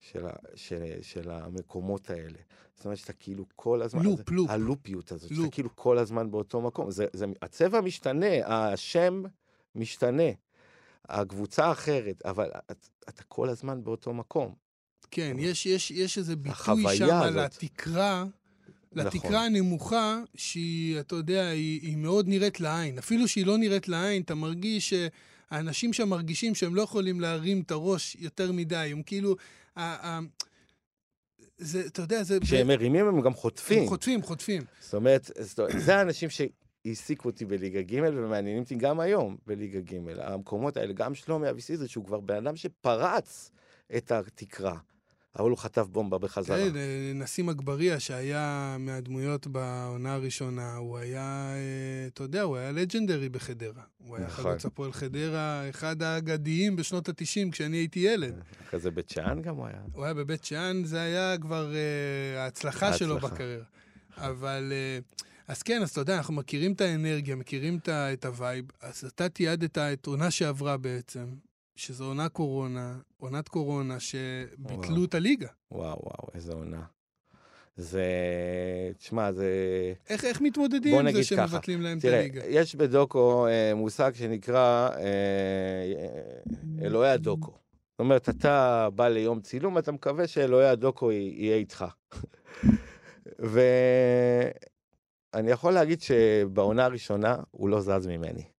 של, 0.00 0.26
ה... 0.26 0.30
של... 0.54 0.82
של 1.02 1.30
המקומות 1.30 2.10
האלה. 2.10 2.38
זאת 2.76 2.84
אומרת 2.84 2.98
שאתה 2.98 3.12
כאילו 3.12 3.44
כל 3.56 3.82
הזמן... 3.82 4.02
לופ. 4.02 4.30
לופ. 4.30 4.50
הלופיות 4.50 5.12
הזאת, 5.12 5.30
לופ. 5.30 5.40
שאתה 5.40 5.54
כאילו 5.54 5.76
כל 5.76 5.98
הזמן 5.98 6.30
באותו 6.30 6.60
מקום. 6.60 6.90
זה, 6.90 7.06
זה... 7.12 7.26
הצבע 7.42 7.80
משתנה, 7.80 8.46
השם 8.46 9.22
משתנה, 9.74 10.30
הקבוצה 11.08 11.72
אחרת, 11.72 12.26
אבל 12.26 12.50
את, 12.70 12.88
אתה 13.08 13.22
כל 13.22 13.48
הזמן 13.48 13.84
באותו 13.84 14.14
מקום. 14.14 14.54
כן, 15.10 15.36
יש, 15.38 15.66
יש, 15.66 15.90
יש 15.90 16.18
איזה 16.18 16.36
ביטוי 16.36 16.96
שם 16.96 17.08
הזאת. 17.12 17.36
לתקרה, 17.36 18.24
לתקרה 18.96 19.30
נכון. 19.30 19.34
הנמוכה, 19.34 20.20
שהיא, 20.34 21.00
אתה 21.00 21.14
יודע, 21.14 21.46
היא, 21.46 21.80
היא 21.82 21.96
מאוד 21.96 22.28
נראית 22.28 22.60
לעין. 22.60 22.98
אפילו 22.98 23.28
שהיא 23.28 23.46
לא 23.46 23.58
נראית 23.58 23.88
לעין, 23.88 24.22
אתה 24.22 24.34
מרגיש 24.34 24.94
שהאנשים 24.94 25.92
שם 25.92 26.08
מרגישים 26.08 26.54
שהם 26.54 26.74
לא 26.74 26.82
יכולים 26.82 27.20
להרים 27.20 27.60
את 27.60 27.70
הראש 27.70 28.16
יותר 28.20 28.52
מדי. 28.52 28.76
הם 28.76 29.02
כאילו... 29.02 29.36
זה, 31.58 31.86
אתה 31.86 32.02
יודע, 32.02 32.22
זה... 32.22 32.38
כשהם 32.40 32.66
מרימים 32.66 33.06
הם 33.06 33.20
גם 33.20 33.34
חוטפים. 33.34 33.82
הם 33.82 33.88
חוטפים, 33.88 34.22
חוטפים. 34.22 34.62
זאת 34.80 34.94
אומרת, 34.94 35.30
זאת 35.40 35.58
אומרת, 35.58 35.72
זה 35.78 35.96
האנשים 35.96 36.28
שהעסיקו 36.30 37.28
אותי 37.28 37.44
בליגה 37.44 37.82
ג' 37.82 38.00
ומעניינים 38.02 38.62
אותי 38.62 38.74
גם 38.74 39.00
היום 39.00 39.36
בליגה 39.46 39.80
ג'. 39.80 39.94
המקומות 40.18 40.76
האלה, 40.76 40.92
גם 40.92 41.14
שלומי 41.14 41.50
אביסידרי, 41.50 41.88
שהוא 41.88 42.04
כבר 42.04 42.20
בן 42.20 42.46
אדם 42.46 42.56
שפרץ 42.56 43.50
את 43.96 44.12
התקרה, 44.12 44.78
אבל 45.38 45.50
הוא 45.50 45.58
חטף 45.58 45.86
בומבה 45.86 46.18
בחזרה. 46.18 46.56
כן, 46.56 46.76
אה, 46.76 47.12
נסים 47.14 47.48
אגבריה, 47.48 48.00
שהיה 48.00 48.76
מהדמויות 48.78 49.46
בעונה 49.46 50.14
הראשונה, 50.14 50.76
הוא 50.76 50.98
היה, 50.98 51.54
אה, 51.54 52.06
אתה 52.06 52.22
יודע, 52.22 52.42
הוא 52.42 52.56
היה 52.56 52.72
legendary 52.72 53.28
בחדרה. 53.28 53.82
הוא 53.98 54.16
היה 54.16 54.26
נכון. 54.26 54.44
חלוץ 54.44 54.64
הפועל 54.64 54.92
חדרה, 54.92 55.68
אחד 55.70 56.02
האגדיים 56.02 56.76
בשנות 56.76 57.08
ה-90, 57.08 57.50
כשאני 57.52 57.76
הייתי 57.76 58.00
ילד. 58.00 58.34
כזה 58.70 58.90
בית 58.90 59.10
שאן 59.10 59.42
גם 59.42 59.56
הוא 59.56 59.66
היה. 59.66 59.80
הוא 59.92 60.04
היה 60.04 60.14
בבית 60.14 60.44
שאן, 60.44 60.84
זה 60.84 61.00
היה 61.00 61.38
כבר 61.40 61.74
אה, 61.74 62.42
ההצלחה 62.42 62.92
שלו. 62.92 63.18
בקריירה. 63.18 63.64
אבל, 64.16 64.72
אז 65.48 65.62
כן, 65.62 65.82
אז 65.82 65.90
אתה 65.90 66.00
יודע, 66.00 66.16
אנחנו 66.16 66.34
מכירים 66.34 66.72
את 66.72 66.80
האנרגיה, 66.80 67.36
מכירים 67.36 67.78
את 67.88 68.24
ה 68.24 68.31
vibe, 68.31 68.64
אז 68.80 69.04
אתה 69.04 69.28
תיעדת 69.28 69.78
את 69.78 70.06
עונה 70.06 70.30
שעברה 70.30 70.76
בעצם, 70.76 71.26
שזו 71.76 72.04
עונה 72.04 72.28
קורונה, 72.28 72.98
עונת 73.16 73.48
קורונה, 73.48 74.00
שביטלו 74.00 74.94
וואו. 74.94 75.04
את 75.04 75.14
הליגה. 75.14 75.48
וואו, 75.70 76.00
וואו, 76.02 76.28
איזה 76.34 76.52
עונה. 76.52 76.82
זה... 77.76 78.04
תשמע, 78.98 79.32
זה... 79.32 79.48
איך, 80.10 80.24
איך 80.24 80.40
מתמודדים 80.40 80.98
עם 80.98 81.12
זה 81.12 81.36
ככה, 81.36 81.48
שמבטלים 81.48 81.82
להם 81.82 81.98
את 81.98 82.02
תראה, 82.02 82.18
הליגה? 82.18 82.42
יש 82.48 82.74
בדוקו 82.74 83.46
אה, 83.46 83.74
מושג 83.74 84.12
שנקרא 84.14 84.88
אה, 84.88 84.96
אה, 84.98 86.82
אלוהי 86.82 87.10
הדוקו. 87.10 87.52
זאת 87.90 88.00
אומרת, 88.00 88.28
אתה 88.28 88.88
בא 88.94 89.08
ליום 89.08 89.40
צילום, 89.40 89.78
אתה 89.78 89.92
מקווה 89.92 90.26
שאלוהי 90.26 90.68
הדוקו 90.68 91.12
יהיה 91.12 91.56
איתך. 91.56 91.84
ואני 93.38 94.50
יכול 95.50 95.72
להגיד 95.72 96.00
שבעונה 96.00 96.84
הראשונה 96.84 97.36
הוא 97.50 97.68
לא 97.68 97.80
זז 97.80 98.06
ממני. 98.06 98.53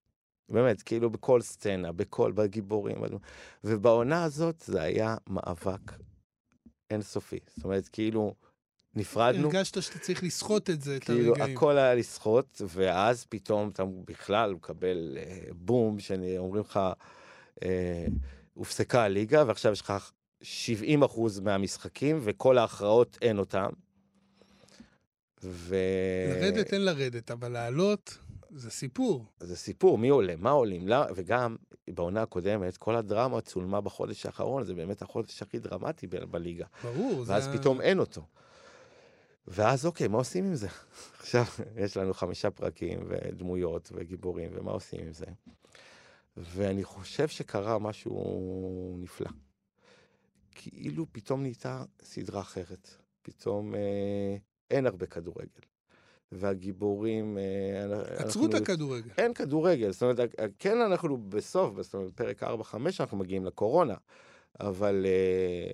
באמת, 0.50 0.82
כאילו 0.82 1.10
בכל 1.10 1.42
סצנה, 1.42 1.92
בכל, 1.92 2.32
בגיבורים. 2.32 2.98
ובעונה 3.64 4.24
הזאת 4.24 4.64
זה 4.68 4.82
היה 4.82 5.16
מאבק 5.28 5.92
אינסופי. 6.92 7.40
זאת 7.56 7.64
אומרת, 7.64 7.88
כאילו, 7.88 8.34
נפרדנו. 8.96 9.48
הרגשת 9.48 9.82
שאתה 9.82 10.00
צריך 10.00 10.24
לסחוט 10.24 10.70
את 10.70 10.82
זה, 10.82 10.96
את 10.96 11.04
כאילו, 11.04 11.34
הרגעים. 11.34 11.58
הכל 11.58 11.78
היה 11.78 11.96
לסחוט, 11.96 12.62
ואז 12.68 13.26
פתאום 13.30 13.70
אתה 13.70 13.84
בכלל 14.06 14.54
מקבל 14.54 15.18
אה, 15.18 15.40
בום, 15.52 16.00
שאומרים 16.00 16.62
לך, 16.62 16.80
אה, 17.64 18.06
הופסקה 18.54 19.04
הליגה, 19.04 19.44
ועכשיו 19.48 19.72
יש 19.72 19.82
לך 19.82 20.12
70 20.42 21.04
אחוז 21.04 21.40
מהמשחקים, 21.40 22.20
וכל 22.24 22.58
ההכרעות 22.58 23.18
אין 23.22 23.40
אותם. 23.40 23.70
ו... 25.44 25.76
לרדת 26.30 26.74
אין 26.74 26.86
לרדת, 26.86 27.32
אבל 27.32 27.52
לעלות 27.52 28.18
זה 28.56 28.70
סיפור. 28.70 29.26
זה 29.40 29.56
סיפור, 29.56 29.98
מי 29.98 30.10
עולה, 30.10 30.36
מה 30.36 30.50
עולים, 30.50 30.88
למה, 30.88 31.06
וגם 31.16 31.56
בעונה 31.90 32.22
הקודמת, 32.22 32.78
כל 32.78 32.96
הדרמה 32.96 33.42
צולמה 33.42 33.82
בחודש 33.82 34.26
האחרון, 34.26 34.64
זה 34.64 34.74
באמת 34.74 35.02
החודש 35.02 35.42
הכי 35.42 35.60
דרמטי 35.60 36.08
ב- 36.08 36.24
בליגה. 36.24 36.66
ברור. 36.84 37.24
ואז 37.28 37.44
זה... 37.44 37.58
פתאום 37.58 37.82
אין 37.82 38.00
אותו. 38.00 38.22
ואז 39.48 39.86
אוקיי, 39.86 40.08
מה 40.08 40.18
עושים 40.18 40.46
עם 40.46 40.56
זה? 40.56 40.68
עכשיו, 41.20 41.44
יש 41.76 41.98
לנו 41.98 42.14
חמישה 42.14 42.52
פרקים 42.52 43.00
ודמויות 43.08 43.92
וגיבורים, 43.96 44.52
ומה 44.54 44.72
עושים 44.72 45.00
עם 45.02 45.14
זה? 45.14 45.26
ואני 46.38 46.84
חושב 46.84 47.28
שקרה 47.28 47.80
משהו 47.80 48.98
נפלא. 49.00 49.30
כאילו 50.52 51.06
פתאום 51.12 51.42
נהייתה 51.42 51.84
סדרה 52.02 52.42
אחרת. 52.42 52.90
פתאום 53.22 53.76
אה, 53.76 54.38
אין 54.72 54.86
הרבה 54.86 55.06
כדורגל. 55.06 55.75
והגיבורים... 56.32 57.38
אה, 57.38 58.02
עצרו 58.16 58.46
את 58.46 58.54
אנחנו- 58.54 58.64
הכדורגל. 58.74 59.10
אין 59.18 59.34
כדורגל, 59.34 59.92
זאת 59.92 60.02
אומרת, 60.04 60.20
כן 60.60 60.78
אנחנו 60.82 61.18
בסוף, 61.18 61.82
זאת 61.82 61.94
אומרת, 61.94 62.10
בפרק 62.12 62.44
4-5 62.44 62.48
אנחנו 63.00 63.18
מגיעים 63.18 63.46
לקורונה, 63.46 63.96
אבל 64.60 65.06
אה, 65.06 65.72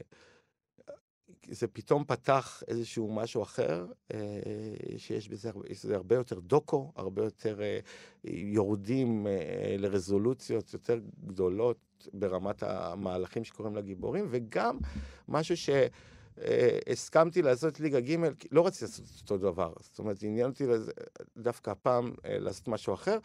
זה 1.50 1.68
פתאום 1.68 2.04
פתח 2.08 2.64
איזשהו 2.68 3.14
משהו 3.14 3.44
אחר, 3.44 3.86
אה, 4.14 4.20
שיש 4.98 5.30
בזה, 5.30 5.50
הרבה- 5.50 5.70
בזה 5.70 5.96
הרבה 5.96 6.16
יותר 6.16 6.40
דוקו, 6.40 6.92
הרבה 6.96 7.24
יותר 7.24 7.62
אה, 7.62 7.80
יורדים 8.26 9.28
אה, 9.28 9.32
לרזולוציות 9.78 10.74
יותר 10.74 11.00
גדולות 11.26 11.78
ברמת 12.14 12.64
המהלכים 12.64 13.44
שקורים 13.44 13.76
לגיבורים, 13.76 14.28
וגם 14.30 14.78
משהו 15.28 15.58
ש... 15.58 15.70
אה, 16.38 16.80
הסכמתי 16.92 17.42
לעשות 17.42 17.80
ליגה 17.80 18.00
ג', 18.00 18.16
לא 18.52 18.68
רציתי 18.68 18.86
לעשות 18.86 19.22
אותו 19.22 19.38
דבר. 19.38 19.74
זאת 19.80 20.00
אומרת, 20.00 20.24
עניין 20.24 20.50
אותי 20.50 20.66
דווקא 21.38 21.70
הפעם 21.70 22.14
אה, 22.26 22.40
לעשות 22.40 22.68
משהו 22.68 22.94
אחר, 22.94 23.18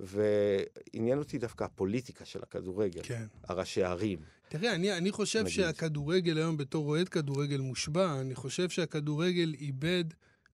ועניין 0.00 1.18
אותי 1.18 1.38
דווקא 1.38 1.64
הפוליטיקה 1.64 2.24
של 2.24 2.42
הכדורגל, 2.42 3.00
כן. 3.02 3.26
הראשי 3.44 3.82
הערים. 3.82 4.18
תראה, 4.48 4.74
אני, 4.74 4.96
אני 4.96 5.10
חושב 5.10 5.40
נגיד. 5.40 5.52
שהכדורגל 5.52 6.38
היום, 6.38 6.56
בתור 6.56 6.88
אוהד 6.88 7.08
כדורגל 7.08 7.60
מושבע, 7.60 8.20
אני 8.20 8.34
חושב 8.34 8.68
שהכדורגל 8.68 9.54
איבד 9.60 10.04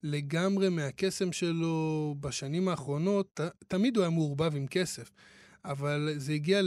לגמרי 0.02 0.68
מהקסם 0.68 1.32
שלו 1.32 2.14
בשנים 2.20 2.68
האחרונות. 2.68 3.30
ת, 3.34 3.40
תמיד 3.68 3.96
הוא 3.96 4.02
היה 4.02 4.10
מעורבב 4.10 4.56
עם 4.56 4.66
כסף, 4.66 5.10
אבל 5.64 6.14
זה 6.16 6.32
הגיע 6.32 6.60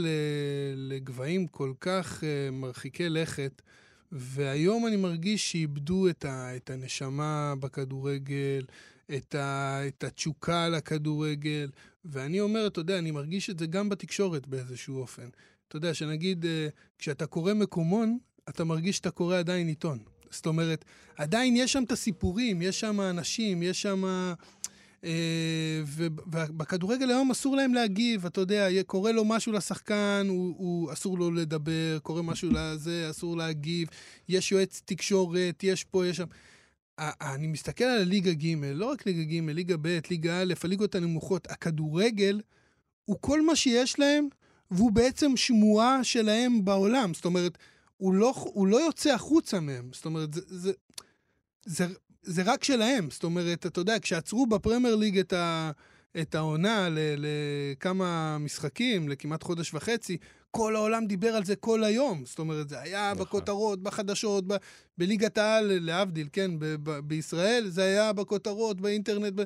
לגבהים 0.76 1.46
כל 1.46 1.72
כך 1.80 2.20
uh, 2.20 2.24
מרחיקי 2.52 3.08
לכת, 3.08 3.62
והיום 4.12 4.86
אני 4.86 4.96
מרגיש 4.96 5.52
שאיבדו 5.52 6.08
את, 6.08 6.24
ה, 6.24 6.56
את 6.56 6.70
הנשמה 6.70 7.54
בכדורגל, 7.60 8.64
את, 9.16 9.34
ה, 9.34 9.80
את 9.88 10.04
התשוקה 10.04 10.68
לכדורגל, 10.68 11.70
ואני 12.04 12.40
אומר, 12.40 12.66
אתה 12.66 12.80
יודע, 12.80 12.98
אני 12.98 13.10
מרגיש 13.10 13.50
את 13.50 13.58
זה 13.58 13.66
גם 13.66 13.88
בתקשורת 13.88 14.46
באיזשהו 14.46 15.00
אופן. 15.00 15.28
אתה 15.68 15.76
יודע, 15.76 15.94
שנגיד, 15.94 16.46
אה, 16.46 16.68
כשאתה 16.98 17.26
קורא 17.26 17.54
מקומון, 17.54 18.18
אתה 18.48 18.64
מרגיש 18.64 18.96
שאתה 18.96 19.10
קורא 19.10 19.38
עדיין 19.38 19.68
עיתון. 19.68 19.98
זאת 20.30 20.46
אומרת, 20.46 20.84
עדיין 21.16 21.56
יש 21.56 21.72
שם 21.72 21.82
את 21.82 21.92
הסיפורים, 21.92 22.62
יש 22.62 22.80
שם 22.80 23.00
אנשים, 23.00 23.62
יש 23.62 23.82
שם... 23.82 24.32
אה, 25.04 25.82
ובכדורגל 25.86 27.10
היום 27.10 27.30
אסור 27.30 27.56
להם 27.56 27.74
להגיב, 27.74 28.26
אתה 28.26 28.40
יודע, 28.40 28.68
קורה 28.86 29.12
לו 29.12 29.24
משהו 29.24 29.52
לשחקן, 29.52 30.26
הוא, 30.28 30.54
הוא 30.58 30.92
אסור 30.92 31.18
לו 31.18 31.30
לדבר, 31.30 31.98
קורה 32.02 32.22
משהו 32.22 32.50
לזה, 32.52 33.10
אסור 33.10 33.36
להגיב, 33.36 33.88
יש 34.28 34.52
יועץ 34.52 34.82
תקשורת, 34.84 35.64
יש 35.64 35.84
פה, 35.84 36.06
יש 36.06 36.16
שם. 36.16 36.26
אני 36.98 37.46
מסתכל 37.46 37.84
על 37.84 38.00
הליגה 38.00 38.32
ג', 38.32 38.64
לא 38.64 38.86
רק 38.86 39.06
ליגה 39.06 39.22
ג', 39.22 39.50
ליגה 39.50 39.76
ב', 39.76 39.98
ליגה 40.10 40.42
א', 40.42 40.54
הליגות 40.64 40.94
הנמוכות, 40.94 41.50
הכדורגל 41.50 42.40
הוא 43.04 43.16
כל 43.20 43.42
מה 43.42 43.56
שיש 43.56 43.98
להם, 43.98 44.28
והוא 44.70 44.92
בעצם 44.92 45.36
שמועה 45.36 46.04
שלהם 46.04 46.64
בעולם. 46.64 47.14
זאת 47.14 47.24
אומרת, 47.24 47.58
הוא 47.96 48.14
לא, 48.14 48.34
הוא 48.36 48.66
לא 48.66 48.76
יוצא 48.76 49.14
החוצה 49.14 49.60
מהם. 49.60 49.90
זאת 49.92 50.04
אומרת, 50.04 50.34
זה, 50.34 50.40
זה, 50.46 50.72
זה, 51.64 51.86
זה 52.22 52.42
רק 52.42 52.64
שלהם. 52.64 53.10
זאת 53.10 53.24
אומרת, 53.24 53.66
אתה 53.66 53.80
יודע, 53.80 53.96
כשעצרו 54.02 54.46
בפרמייר 54.46 54.96
ליג 54.96 55.18
את, 55.18 55.32
ה, 55.32 55.70
את 56.20 56.34
העונה 56.34 56.88
לכמה 56.92 58.38
משחקים, 58.38 59.08
לכמעט 59.08 59.42
חודש 59.42 59.74
וחצי, 59.74 60.16
כל 60.50 60.76
העולם 60.76 61.06
דיבר 61.06 61.36
על 61.36 61.44
זה 61.44 61.56
כל 61.56 61.84
היום. 61.84 62.24
זאת 62.26 62.38
אומרת, 62.38 62.68
זה 62.68 62.80
היה 62.80 63.12
נכון. 63.14 63.26
בכותרות, 63.26 63.82
בחדשות, 63.82 64.46
ב, 64.46 64.56
בליגת 64.98 65.38
העל, 65.38 65.78
להבדיל, 65.80 66.28
כן, 66.32 66.58
ב, 66.58 66.64
ב, 66.64 66.98
בישראל, 66.98 67.68
זה 67.68 67.82
היה 67.82 68.12
בכותרות, 68.12 68.80
באינטרנט. 68.80 69.32
ב... 69.34 69.42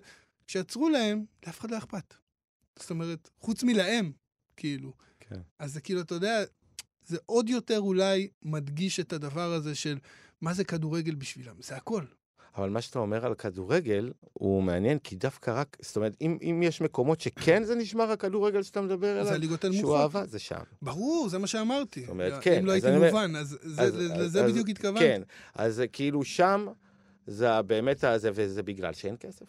כשעצרו 0.47 0.89
להם, 0.89 1.25
לאף 1.47 1.61
אחד 1.61 1.71
לא 1.71 1.79
אכפת. 1.79 2.15
זאת 2.79 2.91
אומרת, 2.91 3.31
חוץ 3.41 3.63
מלהם, 3.63 4.13
כאילו. 4.57 4.93
כן. 5.21 5.41
אז 5.59 5.73
זה 5.73 5.81
כאילו, 5.81 6.01
אתה 6.01 6.15
יודע, 6.15 6.45
זה 7.07 7.17
עוד 7.27 7.49
יותר 7.49 7.81
אולי 7.81 8.29
מדגיש 8.43 9.01
את 9.01 9.13
הדבר 9.13 9.53
הזה 9.53 9.75
של 9.75 9.99
מה 10.41 10.55
זה 10.55 10.65
כדורגל 10.65 11.15
בשבילם. 11.15 11.55
זה 11.63 11.77
הכל. 11.77 12.05
אבל 12.57 12.71
מה 12.71 12.81
שאתה 12.81 12.99
אומר 12.99 13.27
על 13.27 13.35
כדורגל 13.35 14.12
הוא 14.33 14.62
מעניין, 14.62 14.99
כי 14.99 15.17
דווקא 15.17 15.51
רק, 15.51 15.77
זאת 15.81 15.97
אומרת, 15.97 16.17
אם, 16.21 16.38
אם 16.43 16.61
יש 16.64 16.81
מקומות 16.81 17.21
שכן 17.21 17.64
זה 17.64 17.75
נשמר 17.75 18.11
הכדורגל 18.11 18.62
שאתה 18.62 18.81
מדבר 18.81 19.07
זה 19.14 19.21
עליו, 19.21 19.33
הליגות 19.33 19.61
שהוא 19.61 19.75
הנמוכות. 19.75 20.01
אהבה, 20.01 20.27
זה 20.27 20.38
שם. 20.38 20.57
ברור, 20.83 21.29
זה 21.29 21.38
מה 21.38 21.47
שאמרתי. 21.47 22.01
זאת 22.01 22.09
אומרת, 22.09 22.33
כן, 22.43 22.59
אם 22.59 22.67
לא 22.67 22.77
אז 22.77 22.85
הייתי 22.85 23.05
מובן, 23.07 23.37
אז 23.37 23.59
זה- 23.62 23.83
אז- 23.83 23.95
לזה 23.97 24.45
אז- 24.45 24.51
בדיוק 24.51 24.69
התכוונתי. 24.69 25.01
כן, 25.01 25.23
אז 25.55 25.75
זה 25.75 25.87
כאילו 25.87 26.25
שם, 26.25 26.67
זה 27.27 27.62
באמת, 27.62 28.05
הזה, 28.05 28.31
וזה 28.35 28.62
בגלל 28.62 28.93
שאין 28.93 29.17
כסף. 29.21 29.47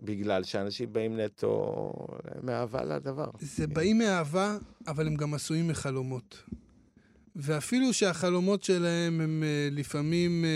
בגלל 0.00 0.44
שאנשים 0.44 0.92
באים 0.92 1.20
נטו 1.20 1.82
מאהבה 2.42 2.84
לדבר. 2.84 3.30
זה 3.40 3.66
באים 3.66 3.98
מאהבה, 3.98 4.56
אבל 4.86 5.06
הם 5.06 5.14
גם 5.14 5.34
עשויים 5.34 5.68
מחלומות. 5.68 6.42
ואפילו 7.40 7.92
שהחלומות 7.92 8.62
שלהם 8.62 9.20
הם 9.20 9.42
אה, 9.42 9.68
לפעמים, 9.72 10.44
אה, 10.44 10.50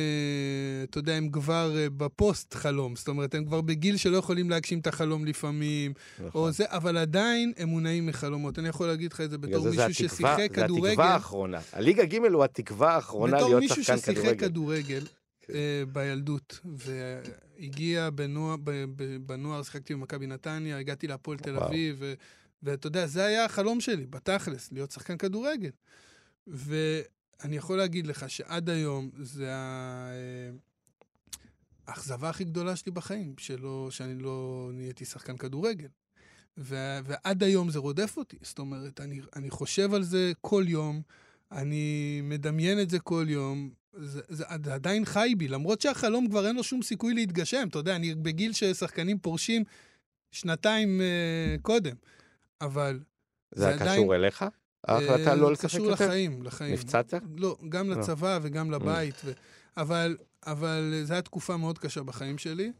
אתה 0.84 0.98
יודע, 0.98 1.14
הם 1.14 1.30
כבר 1.30 1.76
אה, 1.76 1.86
בפוסט 1.90 2.54
חלום. 2.54 2.96
זאת 2.96 3.08
אומרת, 3.08 3.34
הם 3.34 3.44
כבר 3.44 3.60
בגיל 3.60 3.96
שלא 3.96 4.16
יכולים 4.16 4.50
להגשים 4.50 4.78
את 4.78 4.86
החלום 4.86 5.24
לפעמים, 5.24 5.92
נכון. 6.18 6.40
או 6.40 6.50
זה, 6.52 6.64
אבל 6.68 6.96
עדיין 6.96 7.52
הם 7.56 7.68
מונעים 7.68 8.06
מחלומות. 8.06 8.58
אני 8.58 8.68
יכול 8.68 8.86
להגיד 8.86 9.12
לך 9.12 9.20
את 9.20 9.30
זה 9.30 9.38
בתור 9.38 9.62
זה 9.62 9.70
זה 9.70 9.86
מישהו 9.86 10.04
התקווה- 10.06 10.16
ששיחק 10.16 10.56
זה 10.56 10.62
כדורגל. 10.62 10.88
התקווה 10.88 11.14
האחרונה. 11.14 11.60
הליגה 11.72 12.04
ג' 12.04 12.14
הוא 12.24 12.44
התקווה 12.44 12.94
האחרונה 12.94 13.36
בתור 13.36 13.48
להיות 13.48 13.60
מישהו 13.60 13.84
שחקן 13.84 13.98
ששיחק 13.98 14.38
כדורגל. 14.38 14.48
כדורגל 14.48 15.04
כן. 15.42 15.52
בילדות, 15.92 16.60
והגיע 16.64 18.10
בנוער, 18.10 18.56
בנוער, 19.26 19.62
שיחקתי 19.62 19.94
במכבי 19.94 20.26
נתניה, 20.26 20.78
הגעתי 20.78 21.06
להפועל 21.06 21.38
תל. 21.38 21.56
אביב, 21.56 22.02
ואתה 22.62 22.86
יודע, 22.86 23.06
זה 23.06 23.24
היה 23.24 23.44
החלום 23.44 23.80
שלי, 23.80 24.06
בתכלס, 24.06 24.72
להיות 24.72 24.90
שחקן 24.90 25.16
כדורגל. 25.16 25.70
ואני 26.46 27.56
יכול 27.56 27.78
להגיד 27.78 28.06
לך 28.06 28.30
שעד 28.30 28.70
היום 28.70 29.10
זה 29.18 29.48
אה, 29.50 30.50
האכזבה 31.86 32.30
הכי 32.30 32.44
גדולה 32.44 32.76
שלי 32.76 32.92
בחיים, 32.92 33.34
שלא, 33.38 33.88
שאני 33.90 34.22
לא 34.22 34.70
נהייתי 34.72 35.04
שחקן 35.04 35.36
כדורגל. 35.36 35.88
ו- 36.58 36.98
ועד 37.04 37.42
היום 37.42 37.70
זה 37.70 37.78
רודף 37.78 38.14
אותי. 38.16 38.36
זאת 38.42 38.58
אומרת, 38.58 39.00
אני, 39.00 39.20
אני 39.36 39.50
חושב 39.50 39.94
על 39.94 40.02
זה 40.02 40.32
כל 40.40 40.64
יום, 40.66 41.02
אני 41.52 42.20
מדמיין 42.24 42.80
את 42.80 42.90
זה 42.90 42.98
כל 42.98 43.24
יום, 43.28 43.70
זה, 43.96 44.20
זה 44.28 44.44
עד- 44.46 44.68
עדיין 44.68 45.04
חי 45.04 45.34
בי, 45.38 45.48
למרות 45.48 45.80
שהחלום 45.80 46.28
כבר 46.28 46.46
אין 46.46 46.56
לו 46.56 46.62
שום 46.64 46.82
סיכוי 46.82 47.14
להתגשם. 47.14 47.66
אתה 47.68 47.78
יודע, 47.78 47.96
אני 47.96 48.14
בגיל 48.14 48.52
ששחקנים 48.52 49.18
פורשים 49.18 49.64
שנתיים 50.30 51.00
uh, 51.00 51.60
קודם, 51.62 51.96
אבל... 52.60 53.00
זה 53.54 53.66
היה 53.66 53.74
עדיין- 53.76 54.00
קשור 54.00 54.14
אליך? 54.14 54.44
ההחלטה 54.88 55.30
אה, 55.30 55.34
לא 55.34 55.52
לשחק 55.52 55.64
קשור 55.64 55.86
יותר? 55.86 56.04
לחיים, 56.04 56.42
לחיים. 56.42 56.72
נפצעת? 56.72 57.14
לא, 57.36 57.56
גם 57.68 57.90
לא. 57.90 57.96
לצבא 57.96 58.38
וגם 58.42 58.70
לבית. 58.70 59.20
ו... 59.24 59.32
אבל, 59.76 60.16
אבל 60.46 61.02
זו 61.04 61.14
הייתה 61.14 61.28
תקופה 61.28 61.56
מאוד 61.56 61.78
קשה 61.78 62.02
בחיים 62.02 62.38
שלי, 62.38 62.72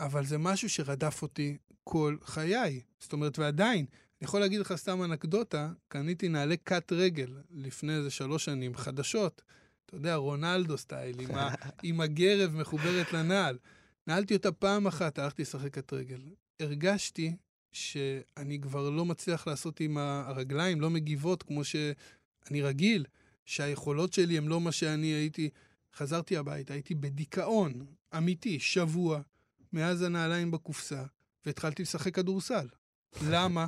אבל 0.00 0.24
זה 0.24 0.38
משהו 0.38 0.70
שרדף 0.70 1.22
אותי 1.22 1.56
כל 1.84 2.16
חיי. 2.24 2.80
זאת 2.98 3.12
אומרת, 3.12 3.38
ועדיין, 3.38 3.86
אני 4.20 4.26
יכול 4.26 4.40
להגיד 4.40 4.60
לך 4.60 4.74
סתם 4.76 5.02
אנקדוטה, 5.02 5.70
קניתי 5.88 6.28
נעלי 6.28 6.56
קאט 6.56 6.92
רגל 6.92 7.30
לפני 7.50 7.96
איזה 7.96 8.10
שלוש 8.10 8.44
שנים, 8.44 8.74
חדשות. 8.74 9.42
אתה 9.86 9.96
יודע, 9.96 10.14
רונלדו 10.14 10.78
סטייל, 10.78 11.20
עם, 11.20 11.34
ה... 11.34 11.54
עם 11.82 12.00
הגרב 12.00 12.56
מחוברת 12.56 13.12
לנעל. 13.12 13.58
נעלתי 14.06 14.34
אותה 14.36 14.52
פעם 14.52 14.86
אחת, 14.86 15.18
הלכתי 15.18 15.42
לשחק 15.42 15.74
קאט 15.74 15.92
רגל. 15.92 16.20
הרגשתי 16.60 17.36
שאני 17.72 18.60
כבר 18.60 18.90
לא 18.90 19.04
מצליח 19.04 19.46
לעשות 19.46 19.80
עם 19.80 19.98
הרגליים, 19.98 20.80
לא 20.80 20.90
מגיבות 20.90 21.42
כמו 21.42 21.64
שאני 21.64 22.62
רגיל, 22.62 23.04
שהיכולות 23.46 24.12
שלי 24.12 24.38
הן 24.38 24.46
לא 24.46 24.60
מה 24.60 24.72
שאני 24.72 25.06
הייתי. 25.06 25.50
חזרתי 25.94 26.36
הביתה, 26.36 26.72
הייתי 26.72 26.94
בדיכאון 26.94 27.86
אמיתי, 28.16 28.60
שבוע, 28.60 29.20
מאז 29.72 30.02
הנעליים 30.02 30.50
בקופסה, 30.50 31.04
והתחלתי 31.46 31.82
לשחק 31.82 32.14
כדורסל. 32.14 32.68
למה? 33.30 33.66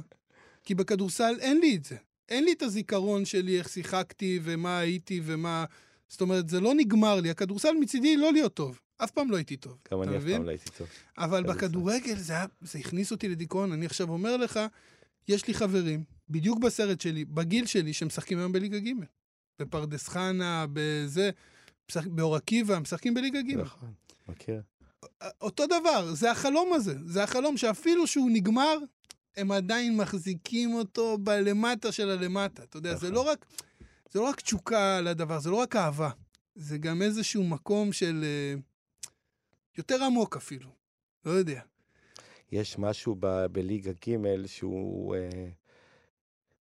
כי 0.64 0.74
בכדורסל 0.74 1.36
אין 1.40 1.60
לי 1.60 1.76
את 1.76 1.84
זה. 1.84 1.96
אין 2.28 2.44
לי 2.44 2.52
את 2.52 2.62
הזיכרון 2.62 3.24
שלי, 3.24 3.58
איך 3.58 3.68
שיחקתי 3.68 4.40
ומה 4.42 4.78
הייתי 4.78 5.20
ומה... 5.24 5.64
זאת 6.08 6.20
אומרת, 6.20 6.48
זה 6.48 6.60
לא 6.60 6.74
נגמר 6.74 7.20
לי. 7.20 7.30
הכדורסל 7.30 7.72
מצידי 7.80 8.16
לא 8.16 8.32
להיות 8.32 8.54
טוב. 8.54 8.80
אף 9.04 9.10
פעם 9.10 9.30
לא 9.30 9.36
הייתי 9.36 9.56
טוב. 9.56 9.78
גם 9.92 10.02
אני 10.02 10.16
אף 10.16 10.22
פעם 10.22 10.44
לא 10.44 10.50
הייתי 10.50 10.70
טוב. 10.78 10.88
אבל 11.18 11.42
בכדורגל 11.42 12.16
זה, 12.16 12.34
זה 12.60 12.78
הכניס 12.78 13.10
אותי 13.12 13.28
לדיכאון. 13.28 13.72
אני 13.72 13.86
עכשיו 13.86 14.10
אומר 14.10 14.36
לך, 14.36 14.60
יש 15.28 15.46
לי 15.46 15.54
חברים, 15.54 16.04
בדיוק 16.30 16.58
בסרט 16.58 17.00
שלי, 17.00 17.24
בגיל 17.24 17.66
שלי, 17.66 17.92
שמשחקים 17.92 18.38
היום 18.38 18.52
בליגה 18.52 18.78
ג'. 18.78 18.92
בפרדס 19.58 20.08
חנה, 20.08 20.66
בזה, 20.72 21.30
משחק, 21.90 22.06
באור 22.06 22.36
עקיבא, 22.36 22.78
משחקים 22.78 23.14
בליגה 23.14 23.42
ג'. 23.42 23.56
נכון, 23.56 23.92
מכיר. 24.28 24.62
אותו 25.40 25.66
דבר, 25.66 26.14
זה 26.14 26.30
החלום 26.30 26.72
הזה. 26.72 26.94
זה 27.06 27.22
החלום 27.22 27.56
שאפילו 27.56 28.06
שהוא 28.06 28.30
נגמר, 28.30 28.78
הם 29.36 29.52
עדיין 29.52 29.96
מחזיקים 29.96 30.74
אותו 30.74 31.18
בלמטה 31.18 31.92
של 31.92 32.10
הלמטה. 32.10 32.62
אתה 32.62 32.76
יודע, 32.76 32.96
זה 32.96 33.10
נכון. 33.10 33.14
לא 33.14 33.30
רק, 33.30 33.46
זה 34.10 34.18
לא 34.18 34.24
רק 34.24 34.40
תשוקה 34.40 35.00
לדבר, 35.00 35.40
זה 35.40 35.50
לא 35.50 35.56
רק 35.56 35.76
אהבה. 35.76 36.10
זה 36.54 36.78
גם 36.78 37.02
איזשהו 37.02 37.44
מקום 37.44 37.92
של... 37.92 38.24
אה, 38.24 38.60
יותר 39.80 40.04
עמוק 40.04 40.36
אפילו. 40.36 40.68
לא 41.24 41.30
יודע. 41.30 41.60
יש 42.52 42.78
משהו 42.78 43.16
ב- 43.20 43.46
בליגה 43.46 43.92
ג' 43.92 44.46
שהוא 44.46 45.14
אה, 45.16 45.28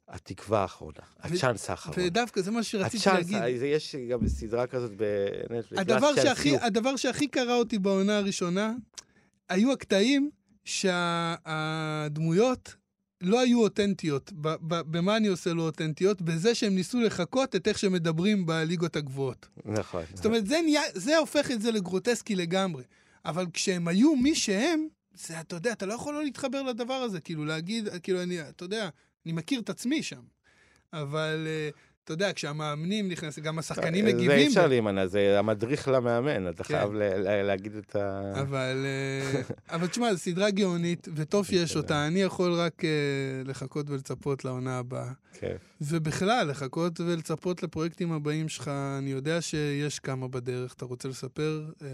התקווה 0.08 0.62
האחרונה, 0.62 1.00
הצ'אנס 1.20 1.70
האחרון. 1.70 1.96
ודווקא 2.00 2.42
זה 2.42 2.52
מה 2.52 2.64
שרציתי 2.64 2.98
הצ'אנס, 2.98 3.32
להגיד. 3.32 3.62
אה, 3.64 3.68
יש 3.68 3.96
גם 3.96 4.28
סדרה 4.28 4.68
כזאת 4.68 4.92
בנטפליקס. 4.96 5.82
הדבר 5.82 6.16
שהכי. 6.16 6.58
הדבר 6.58 6.96
שהכי 6.96 7.28
קרה 7.28 7.56
אותי 7.56 7.80
בעונה 7.80 8.18
הראשונה, 8.18 8.74
היו 9.50 9.72
הקטעים 9.72 10.30
שהדמויות 11.60 12.76
לא 13.22 13.40
היו 13.40 13.62
אותנטיות. 13.64 14.32
ב- 14.34 14.56
ב- 14.68 14.82
במה 14.98 15.18
אני 15.18 15.28
עושה 15.28 15.54
לא 15.54 15.62
אותנטיות? 15.62 16.22
בזה 16.22 16.56
שהם 16.56 16.76
ניסו 16.76 17.00
לחקות 17.00 17.56
את 17.56 17.68
איך 17.68 17.80
שמדברים 17.80 18.46
בליגות 18.46 18.96
הגבוהות. 18.96 19.48
נכון. 19.66 20.04
זאת 20.14 20.26
אומרת, 20.26 20.48
זה, 20.48 20.60
נהיה, 20.64 20.82
זה 20.94 21.18
הופך 21.18 21.52
את 21.52 21.62
זה 21.62 21.72
לגרוטסקי 21.72 22.36
לגמרי. 22.36 22.84
אבל 23.26 23.46
כשהם 23.54 23.88
היו 23.88 24.16
מי 24.16 24.36
שהם, 24.36 24.88
זה, 25.14 25.40
אתה 25.40 25.56
יודע, 25.56 25.72
אתה 25.72 25.86
לא 25.86 25.94
יכול 25.94 26.14
לא 26.14 26.24
להתחבר 26.24 26.64
לדבר 26.64 26.94
הזה. 26.94 27.20
כאילו, 27.20 27.46
להגיד, 27.46 27.90
כאילו, 28.04 28.24
אני, 28.24 28.42
אתה 28.42 28.66
יודע, 28.66 28.90
אני 29.26 29.34
מכיר 29.34 29.60
את 29.60 29.70
עצמי 29.70 30.04
שם. 30.04 30.22
אבל, 30.94 31.48
אה, 31.48 31.70
אתה 32.10 32.14
יודע, 32.14 32.34
כשהמאמנים 32.34 33.12
נכנסים, 33.12 33.44
גם 33.44 33.60
השחקנים 33.60 34.06
זה 34.06 34.14
מגיבים. 34.14 34.38
אי 34.38 34.48
אפשר 34.48 34.68
להימנע, 34.68 35.08
זה 35.08 35.40
המדריך 35.40 35.88
למאמן, 35.88 36.50
אתה 36.50 36.64
כן. 36.64 36.74
חייב 36.74 36.92
להגיד 37.44 37.76
את 37.76 37.96
ה... 37.96 38.32
אבל, 38.42 38.86
אה, 38.86 39.42
אבל 39.76 39.88
תשמע, 39.88 40.14
זו 40.14 40.20
סדרה 40.20 40.50
גאונית, 40.50 41.08
וטוב 41.16 41.46
שיש 41.46 41.76
אותה. 41.76 42.08
אני 42.08 42.22
יכול 42.22 42.54
רק 42.54 42.86
אה, 42.86 42.90
לחכות 43.46 43.90
ולצפות 43.90 44.46
לעונה 44.46 44.80
הבאה. 44.80 45.12
כן. 45.34 45.56
ובכלל, 45.82 46.48
לחכות 46.50 47.00
ולצפות 47.00 47.64
לפרויקטים 47.64 48.12
הבאים 48.12 48.50
שלך. 48.50 48.68
אני 48.98 49.12
יודע 49.12 49.42
שיש 49.42 50.00
כמה 50.00 50.28
בדרך. 50.28 50.74
אתה 50.74 50.86
רוצה 50.86 51.08
לספר 51.08 51.66
אה, 51.82 51.88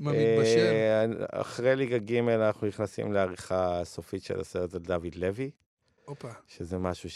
מה 0.00 0.12
מתבשל? 0.12 0.58
אה, 0.58 1.04
אחרי 1.40 1.76
ליגה 1.76 1.98
ג' 1.98 2.16
אנחנו 2.16 2.66
נכנסים 2.66 3.12
לעריכה 3.12 3.80
הסופית 3.80 4.22
של 4.22 4.40
הסרט 4.40 4.74
על 4.74 4.80
דוד 4.80 5.14
לוי, 5.14 5.50
הופה. 6.04 6.30
שזה 6.46 6.78
משהו 6.78 7.08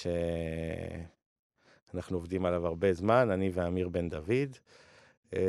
שאנחנו 1.92 2.16
עובדים 2.16 2.44
עליו 2.44 2.66
הרבה 2.66 2.92
זמן, 2.92 3.31
אני 3.31 3.51
ואמיר 3.55 3.88
בן 3.88 4.09
דוד. 4.09 4.57
אה, 5.35 5.40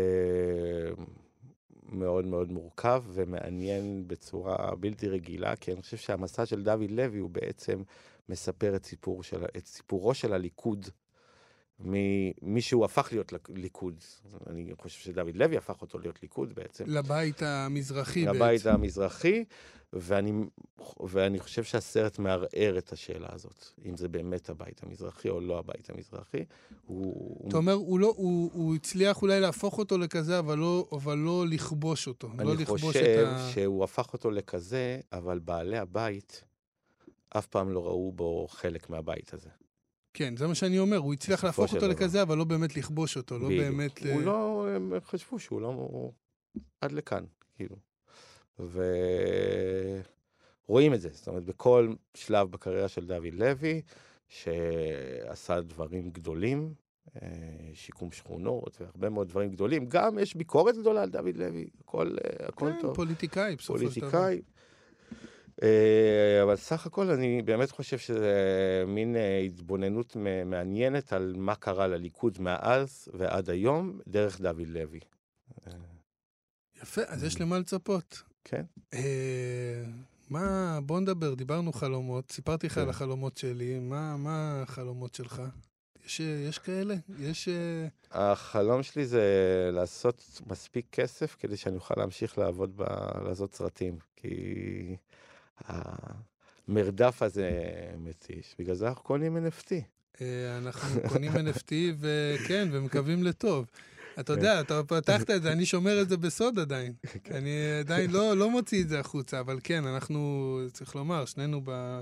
מאוד 1.89 2.25
מאוד 2.25 2.51
מורכב 2.51 3.03
ומעניין 3.07 4.07
בצורה 4.07 4.75
בלתי 4.79 5.07
רגילה, 5.07 5.55
כי 5.55 5.73
אני 5.73 5.81
חושב 5.81 5.97
שהמסע 5.97 6.45
של 6.45 6.63
דוד 6.63 6.91
לוי 6.91 7.19
הוא 7.19 7.29
בעצם 7.29 7.83
מספר 8.29 8.75
את, 8.75 8.85
סיפור 8.85 9.23
של, 9.23 9.45
את 9.57 9.65
סיפורו 9.65 10.13
של 10.13 10.33
הליכוד, 10.33 10.85
ממי 11.79 12.61
שהוא 12.61 12.85
הפך 12.85 13.09
להיות 13.11 13.33
ליכוד. 13.49 14.03
אני 14.47 14.71
חושב 14.81 14.99
שדוד 14.99 15.35
לוי 15.35 15.57
הפך 15.57 15.81
אותו 15.81 15.99
להיות 15.99 16.21
ליכוד 16.23 16.53
בעצם. 16.53 16.83
לבית 16.87 17.41
המזרחי 17.41 18.27
הבית 18.27 18.39
בעצם. 18.39 18.69
המזרחי, 18.69 19.43
ואני, 19.93 20.31
ואני 20.99 21.39
חושב 21.39 21.63
שהסרט 21.63 22.19
מערער 22.19 22.77
את 22.77 22.91
השאלה 22.91 23.27
הזאת, 23.31 23.65
אם 23.85 23.97
זה 23.97 24.07
באמת 24.07 24.49
הבית 24.49 24.83
המזרחי 24.83 25.29
או 25.29 25.41
לא 25.41 25.59
הבית 25.59 25.89
המזרחי. 25.89 26.45
הוא... 26.85 27.49
אתה 27.49 27.57
אומר, 27.57 27.73
הוא, 27.73 27.99
לא, 27.99 28.13
הוא, 28.17 28.51
הוא 28.53 28.75
הצליח 28.75 29.21
אולי 29.21 29.39
להפוך 29.39 29.77
אותו 29.77 29.97
לכזה, 29.97 30.39
אבל 30.39 30.57
לא, 30.57 30.87
אבל 30.91 31.17
לא 31.17 31.45
לכבוש 31.47 32.07
אותו. 32.07 32.29
לא 32.39 32.51
אני 32.53 32.61
לכבוש 32.61 32.81
חושב 32.81 33.25
ה... 33.27 33.49
שהוא 33.53 33.83
הפך 33.83 34.13
אותו 34.13 34.31
לכזה, 34.31 34.99
אבל 35.13 35.39
בעלי 35.39 35.77
הבית 35.77 36.43
אף 37.29 37.45
פעם 37.45 37.69
לא 37.69 37.85
ראו 37.85 38.11
בו 38.11 38.47
חלק 38.49 38.89
מהבית 38.89 39.33
הזה. 39.33 39.49
כן, 40.15 40.37
זה 40.37 40.47
מה 40.47 40.55
שאני 40.55 40.79
אומר, 40.79 40.97
הוא 40.97 41.13
הצליח 41.13 41.43
להפוך 41.43 41.73
אותו 41.73 41.87
דבר. 41.87 41.87
לכזה, 41.87 42.21
אבל 42.21 42.37
לא 42.37 42.43
באמת 42.43 42.77
לכבוש 42.77 43.17
אותו, 43.17 43.39
לא 43.39 43.45
בדיוק. 43.47 43.63
באמת... 43.63 43.99
הוא 44.05 44.21
ל- 44.21 44.25
לא, 44.25 44.67
הם 44.75 44.93
חשבו 45.05 45.39
שהוא 45.39 45.61
לא... 45.61 46.11
עד 46.81 46.91
לכאן, 46.91 47.23
כאילו. 47.55 47.75
ורואים 50.67 50.93
את 50.93 51.01
זה, 51.01 51.09
זאת 51.11 51.27
אומרת, 51.27 51.43
בכל 51.43 51.93
שלב 52.13 52.51
בקריירה 52.51 52.87
של 52.87 53.05
דוד 53.05 53.33
לוי, 53.33 53.81
שעשה 54.27 55.61
דברים 55.61 56.09
גדולים, 56.11 56.73
אה, 57.21 57.27
שיקום 57.73 58.11
שכונות 58.11 58.77
והרבה 58.81 59.09
מאוד 59.09 59.27
דברים 59.29 59.51
גדולים. 59.51 59.85
גם 59.85 60.19
יש 60.19 60.35
ביקורת 60.35 60.77
גדולה 60.77 61.03
על 61.03 61.09
דוד 61.09 61.37
לוי, 61.37 61.67
הכל, 61.79 62.15
אה, 62.25 62.47
הכל 62.47 62.71
כן, 62.71 62.81
טוב. 62.81 62.95
פוליטיקאי, 62.95 63.55
בסופו 63.55 63.79
של 63.79 63.85
דבר. 63.85 64.11
פוליטיקאי. 64.11 64.41
אה, 65.63 66.43
אבל 66.43 66.55
סך 66.55 66.85
הכל 66.85 67.09
אני 67.09 67.41
באמת 67.41 67.71
חושב 67.71 67.97
שזה 67.97 68.33
מין 68.87 69.15
אה, 69.15 69.39
התבוננות 69.39 70.15
מעניינת 70.45 71.13
על 71.13 71.33
מה 71.37 71.55
קרה 71.55 71.87
לליכוד 71.87 72.37
מאז 72.41 73.07
ועד 73.13 73.49
היום 73.49 73.99
דרך 74.07 74.41
דוד 74.41 74.67
לוי. 74.67 74.99
יפה, 76.81 77.01
אז 77.07 77.23
יש 77.23 77.41
למה 77.41 77.59
לצפות. 77.59 78.23
כן. 78.43 78.65
אה, 78.93 79.83
מה, 80.29 80.79
בוא 80.85 80.99
נדבר, 80.99 81.33
דיברנו 81.33 81.73
חלומות, 81.73 82.31
סיפרתי 82.31 82.67
לך 82.67 82.73
כן. 82.73 82.81
על 82.81 82.89
החלומות 82.89 83.37
שלי, 83.37 83.79
מה 83.79 84.17
מה 84.17 84.61
החלומות 84.61 85.15
שלך? 85.15 85.41
יש, 86.05 86.21
אה, 86.21 86.25
יש 86.49 86.59
כאלה? 86.59 86.95
יש... 87.19 87.47
אה, 87.47 87.87
החלום 88.11 88.83
שלי 88.83 89.05
זה 89.05 89.23
לעשות 89.73 90.41
מספיק 90.47 90.85
כסף 90.91 91.35
כדי 91.39 91.57
שאני 91.57 91.75
אוכל 91.75 91.93
להמשיך 91.97 92.37
לעבוד, 92.37 92.71
ב... 92.75 92.83
לעשות 93.27 93.55
סרטים, 93.55 93.97
כי 94.15 94.97
המרדף 95.57 97.21
הזה 97.21 97.51
מתיש, 97.97 98.55
בגלל 98.59 98.75
זה 98.75 98.87
אנחנו 98.87 99.03
קונים 99.03 99.37
NFT. 99.37 99.71
אה, 100.21 100.57
אנחנו 100.57 101.01
קונים 101.09 101.31
NFT, 101.31 101.73
וכן, 101.99 102.69
ומקווים 102.71 103.23
לטוב. 103.23 103.65
אתה 104.19 104.33
כן. 104.33 104.39
יודע, 104.39 104.61
אתה 104.61 104.83
פתחת 104.83 105.29
את 105.29 105.41
זה, 105.41 105.51
אני 105.51 105.65
שומר 105.65 106.01
את 106.01 106.09
זה 106.09 106.17
בסוד 106.17 106.59
עדיין. 106.59 106.93
כן. 107.23 107.35
אני 107.35 107.79
עדיין 107.79 108.11
לא, 108.11 108.37
לא 108.37 108.49
מוציא 108.49 108.83
את 108.83 108.89
זה 108.89 108.99
החוצה, 108.99 109.39
אבל 109.39 109.59
כן, 109.63 109.85
אנחנו, 109.85 110.59
צריך 110.73 110.95
לומר, 110.95 111.25
שנינו 111.25 111.61
ב... 111.63 112.01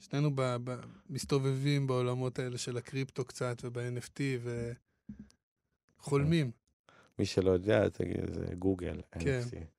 שנינו 0.00 0.30
ב, 0.34 0.56
ב, 0.64 0.76
מסתובבים 1.10 1.86
בעולמות 1.86 2.38
האלה 2.38 2.58
של 2.58 2.76
הקריפטו 2.76 3.24
קצת, 3.24 3.56
וב-NFT, 3.64 4.20
וחולמים. 6.00 6.50
מי 7.18 7.26
שלא 7.26 7.50
יודע, 7.50 7.88
תגיד, 7.88 8.34
זה 8.34 8.54
גוגל, 8.58 9.00
כן. 9.18 9.40
NFT. 9.42 9.77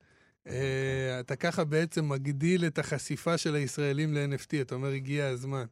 אה, 0.50 1.20
אתה 1.20 1.36
ככה 1.36 1.64
בעצם 1.64 2.10
מגדיל 2.10 2.66
את 2.66 2.80
החשיפה 2.80 3.38
של 3.38 3.56
הישראלים 3.56 4.14
ל-NFT, 4.14 4.62
אתה 4.62 4.76
אומר, 4.76 4.88
הגיע 4.90 5.28
הזמן. 5.28 5.66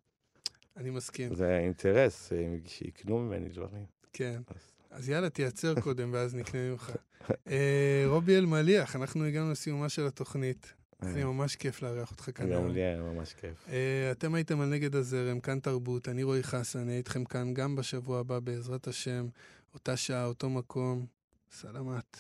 אני 0.78 0.90
מסכים, 0.90 1.36
זה 1.36 1.58
אינטרס, 1.58 2.34
אה, 2.34 2.56
שיקנו 2.66 3.20
ממני 3.20 3.50
דברים. 3.50 3.86
כן. 4.14 4.42
אז- 4.92 5.10
יאללה, 5.10 5.30
תייצר 5.30 5.74
קודם, 5.84 6.10
ואז 6.14 6.36
נקנה 6.36 6.62
ממך. 6.72 6.92
אה, 7.48 8.04
רובי 8.08 8.38
אלמליח, 8.38 8.96
אנחנו 8.96 9.26
הגענו 9.26 9.52
לסיומה 9.52 9.90
של 9.90 10.08
התוכנית. 10.08 10.74
היה 11.02 11.14
לי 11.14 11.24
ממש 11.24 11.56
כיף 11.56 11.82
לארח 11.82 12.12
אותך 12.12 12.30
כאן. 12.36 12.50
גם. 12.54 12.68
לי 12.68 12.82
היה 12.84 13.02
ממש 13.02 13.34
כיף. 13.34 13.66
אה, 13.70 14.12
אתם 14.12 14.36
הייתם 14.36 14.62
על 14.62 14.70
נגד 14.70 14.96
הזרם, 14.96 15.40
כאן 15.40 15.60
תרבות, 15.60 16.10
אני 16.10 16.24
רועי 16.24 16.44
חסן, 16.44 16.80
אני 16.80 16.98
איתכם 16.98 17.26
כאן 17.26 17.54
גם 17.54 17.76
בשבוע 17.76 18.20
הבא, 18.20 18.40
בעזרת 18.40 18.88
השם, 18.88 19.28
אותה 19.74 19.98
שעה, 19.98 20.26
אותו 20.26 20.50
מקום. 20.50 21.06
סלמת. 21.52 22.18